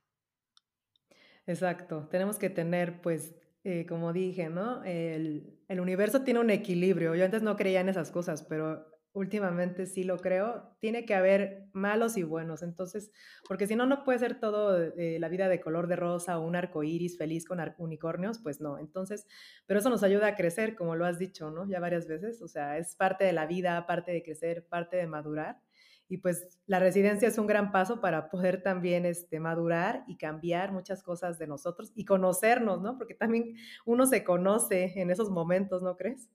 [1.47, 3.35] Exacto, tenemos que tener, pues,
[3.65, 4.83] eh, como dije, ¿no?
[4.85, 7.15] El, universo tiene un equilibrio.
[7.15, 10.77] Yo antes no creía en esas cosas, pero últimamente sí lo creo.
[10.81, 12.63] Tiene que haber malos y buenos.
[12.63, 13.11] Entonces,
[13.49, 16.47] porque si no, no puede ser todo eh, la vida de color de rosa o
[16.47, 18.79] un arco iris feliz con unicornios, pues no.
[18.79, 19.27] Entonces,
[19.67, 21.69] pero eso nos ayuda a crecer, como lo has dicho, ¿no?
[21.69, 22.43] Ya varias veces.
[22.43, 25.61] O sea, es parte de la vida, parte de crecer, parte de madurar.
[26.09, 30.73] Y pues la residencia es un gran paso para poder también este, madurar y cambiar
[30.73, 32.99] muchas cosas de nosotros y conocernos, ¿no?
[32.99, 36.29] Porque también uno se conoce en esos momentos, ¿no crees?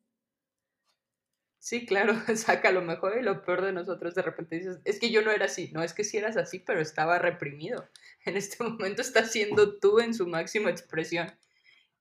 [1.60, 4.16] Sí, claro, saca lo mejor y lo peor de nosotros.
[4.16, 5.72] De repente dices, es que yo no era así.
[5.74, 7.88] No, es que sí eras así, pero estaba reprimido.
[8.26, 11.32] En este momento estás siendo tú en su máxima expresión.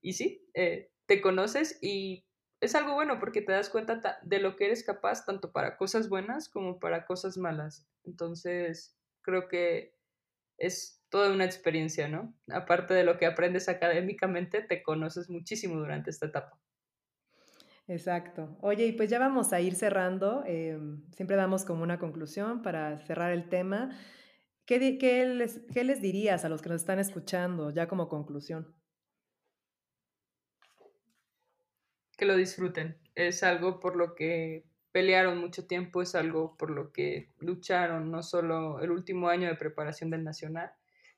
[0.01, 2.25] Y sí, eh, te conoces y
[2.61, 6.09] es algo bueno porque te das cuenta de lo que eres capaz tanto para cosas
[6.09, 7.87] buenas como para cosas malas.
[8.03, 9.95] Entonces, creo que
[10.57, 12.35] es toda una experiencia, ¿no?
[12.51, 16.59] Aparte de lo que aprendes académicamente, te conoces muchísimo durante esta etapa.
[17.87, 18.57] Exacto.
[18.61, 20.43] Oye, y pues ya vamos a ir cerrando.
[20.45, 23.97] Em, siempre damos como una conclusión para cerrar el tema.
[24.65, 28.75] ¿Qué, qué, les, ¿Qué les dirías a los que nos están escuchando ya como conclusión?
[32.19, 32.99] Que lo disfruten.
[33.15, 38.21] Es algo por lo que pelearon mucho tiempo, es algo por lo que lucharon, no
[38.21, 40.71] solo el último año de preparación del Nacional,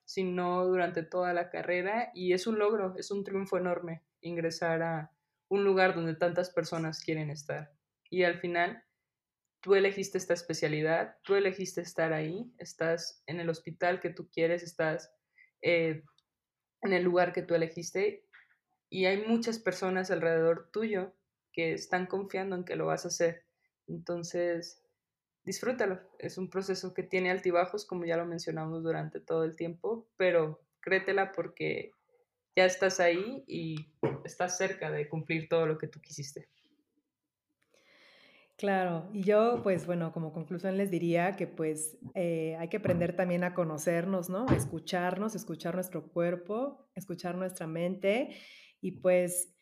[0.06, 5.12] sino durante toda la carrera y es un logro, es un triunfo enorme ingresar a
[5.50, 7.72] un lugar donde tantas personas quieren estar.
[8.10, 8.84] Y al final,
[9.62, 14.64] tú elegiste esta especialidad, tú elegiste estar ahí, estás en el hospital que tú quieres,
[14.64, 15.12] estás
[15.62, 16.04] eh,
[16.82, 18.26] en el lugar que tú elegiste
[18.92, 21.14] y hay muchas personas alrededor tuyo
[21.54, 23.46] que están confiando en que lo vas a hacer.
[23.88, 24.84] Entonces,
[25.46, 26.02] disfrútalo.
[26.20, 30.60] Es un proceso que tiene altibajos, como ya lo mencionamos durante todo el tiempo, pero
[30.82, 31.92] créetela porque
[32.54, 33.94] ya estás ahí y
[34.26, 36.50] estás cerca de cumplir todo lo que tú quisiste.
[38.58, 43.16] Claro, y yo pues bueno, como conclusión les diría que pues eh, hay que aprender
[43.16, 44.46] también a conocernos, ¿no?
[44.48, 48.36] Escucharnos, escuchar nuestro cuerpo, escuchar nuestra mente
[48.82, 49.54] y pues,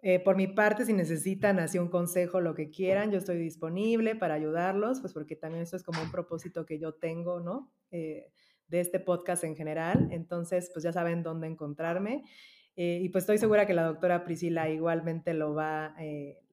[0.00, 4.16] eh, por mi parte, si necesitan así un consejo, lo que quieran, yo estoy disponible
[4.16, 7.70] para ayudarlos, pues porque también eso es como un propósito que yo tengo, ¿no?
[7.90, 8.32] Eh,
[8.66, 10.08] de este podcast en general.
[10.10, 12.24] Entonces, pues ya saben dónde encontrarme.
[12.74, 15.94] Eh, y pues estoy segura que la doctora Priscila igualmente lo va,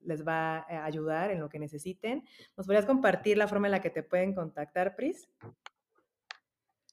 [0.01, 2.25] les va a ayudar en lo que necesiten.
[2.57, 5.29] ¿Nos podrías compartir la forma en la que te pueden contactar, Pris?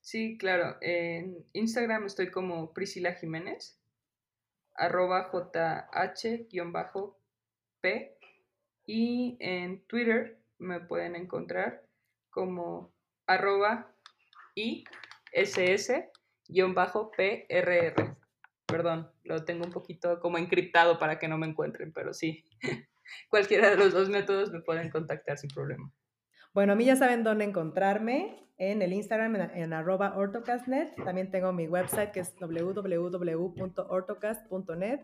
[0.00, 0.76] Sí, claro.
[0.80, 3.80] En Instagram estoy como Priscila Jiménez
[4.76, 5.30] arroba
[6.14, 6.86] jh-p
[8.86, 11.82] y en Twitter me pueden encontrar
[12.30, 12.94] como
[13.26, 13.92] arroba
[14.54, 16.06] ISS-PRR.
[18.66, 22.44] Perdón, lo tengo un poquito como encriptado para que no me encuentren, pero sí.
[23.28, 25.92] Cualquiera de los dos métodos me pueden contactar sin problema.
[26.56, 30.94] Bueno, a mí ya saben dónde encontrarme en el Instagram en, arroba ortocastnet.
[31.04, 35.00] También tengo mi website que es www.ortocast.net.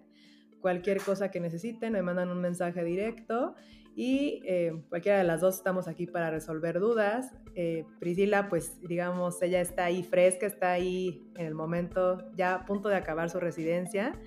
[0.62, 3.54] Cualquier cosa que necesiten me mandan un mensaje directo
[3.94, 7.34] y eh, cualquiera de las dos estamos aquí para resolver dudas.
[7.54, 12.64] Eh, Priscila, pues digamos, ella está ahí fresca, está ahí en el momento ya a
[12.64, 14.18] punto de acabar su residencia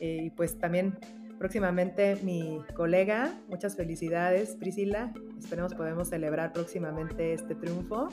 [0.00, 0.98] eh, y pues también
[1.44, 3.38] próximamente mi colega.
[3.48, 5.12] Muchas felicidades, Priscila.
[5.38, 8.08] Esperemos podemos celebrar próximamente este triunfo.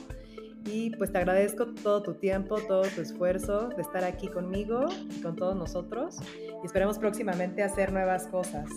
[0.66, 5.22] Y pues te agradezco todo tu tiempo, todo tu esfuerzo de estar aquí conmigo y
[5.22, 6.18] con todos nosotros.
[6.62, 8.68] Y esperemos próximamente hacer nuevas cosas.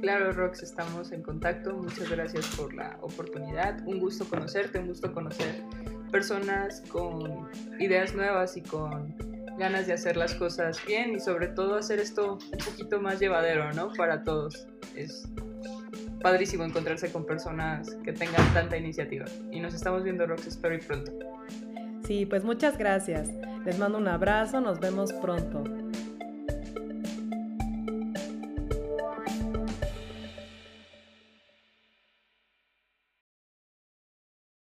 [0.00, 1.76] Claro, Rox, estamos en contacto.
[1.76, 3.86] Muchas gracias por la oportunidad.
[3.86, 5.62] Un gusto conocerte, un gusto conocer
[6.10, 9.31] personas con ideas nuevas y con
[9.62, 13.72] ganas de hacer las cosas bien y sobre todo hacer esto un poquito más llevadero,
[13.72, 13.92] ¿no?
[13.92, 14.66] Para todos.
[14.96, 15.28] Es
[16.20, 19.24] padrísimo encontrarse con personas que tengan tanta iniciativa.
[19.52, 21.12] Y nos estamos viendo, Rox, espero y pronto.
[22.04, 23.30] Sí, pues muchas gracias.
[23.64, 25.62] Les mando un abrazo, nos vemos pronto.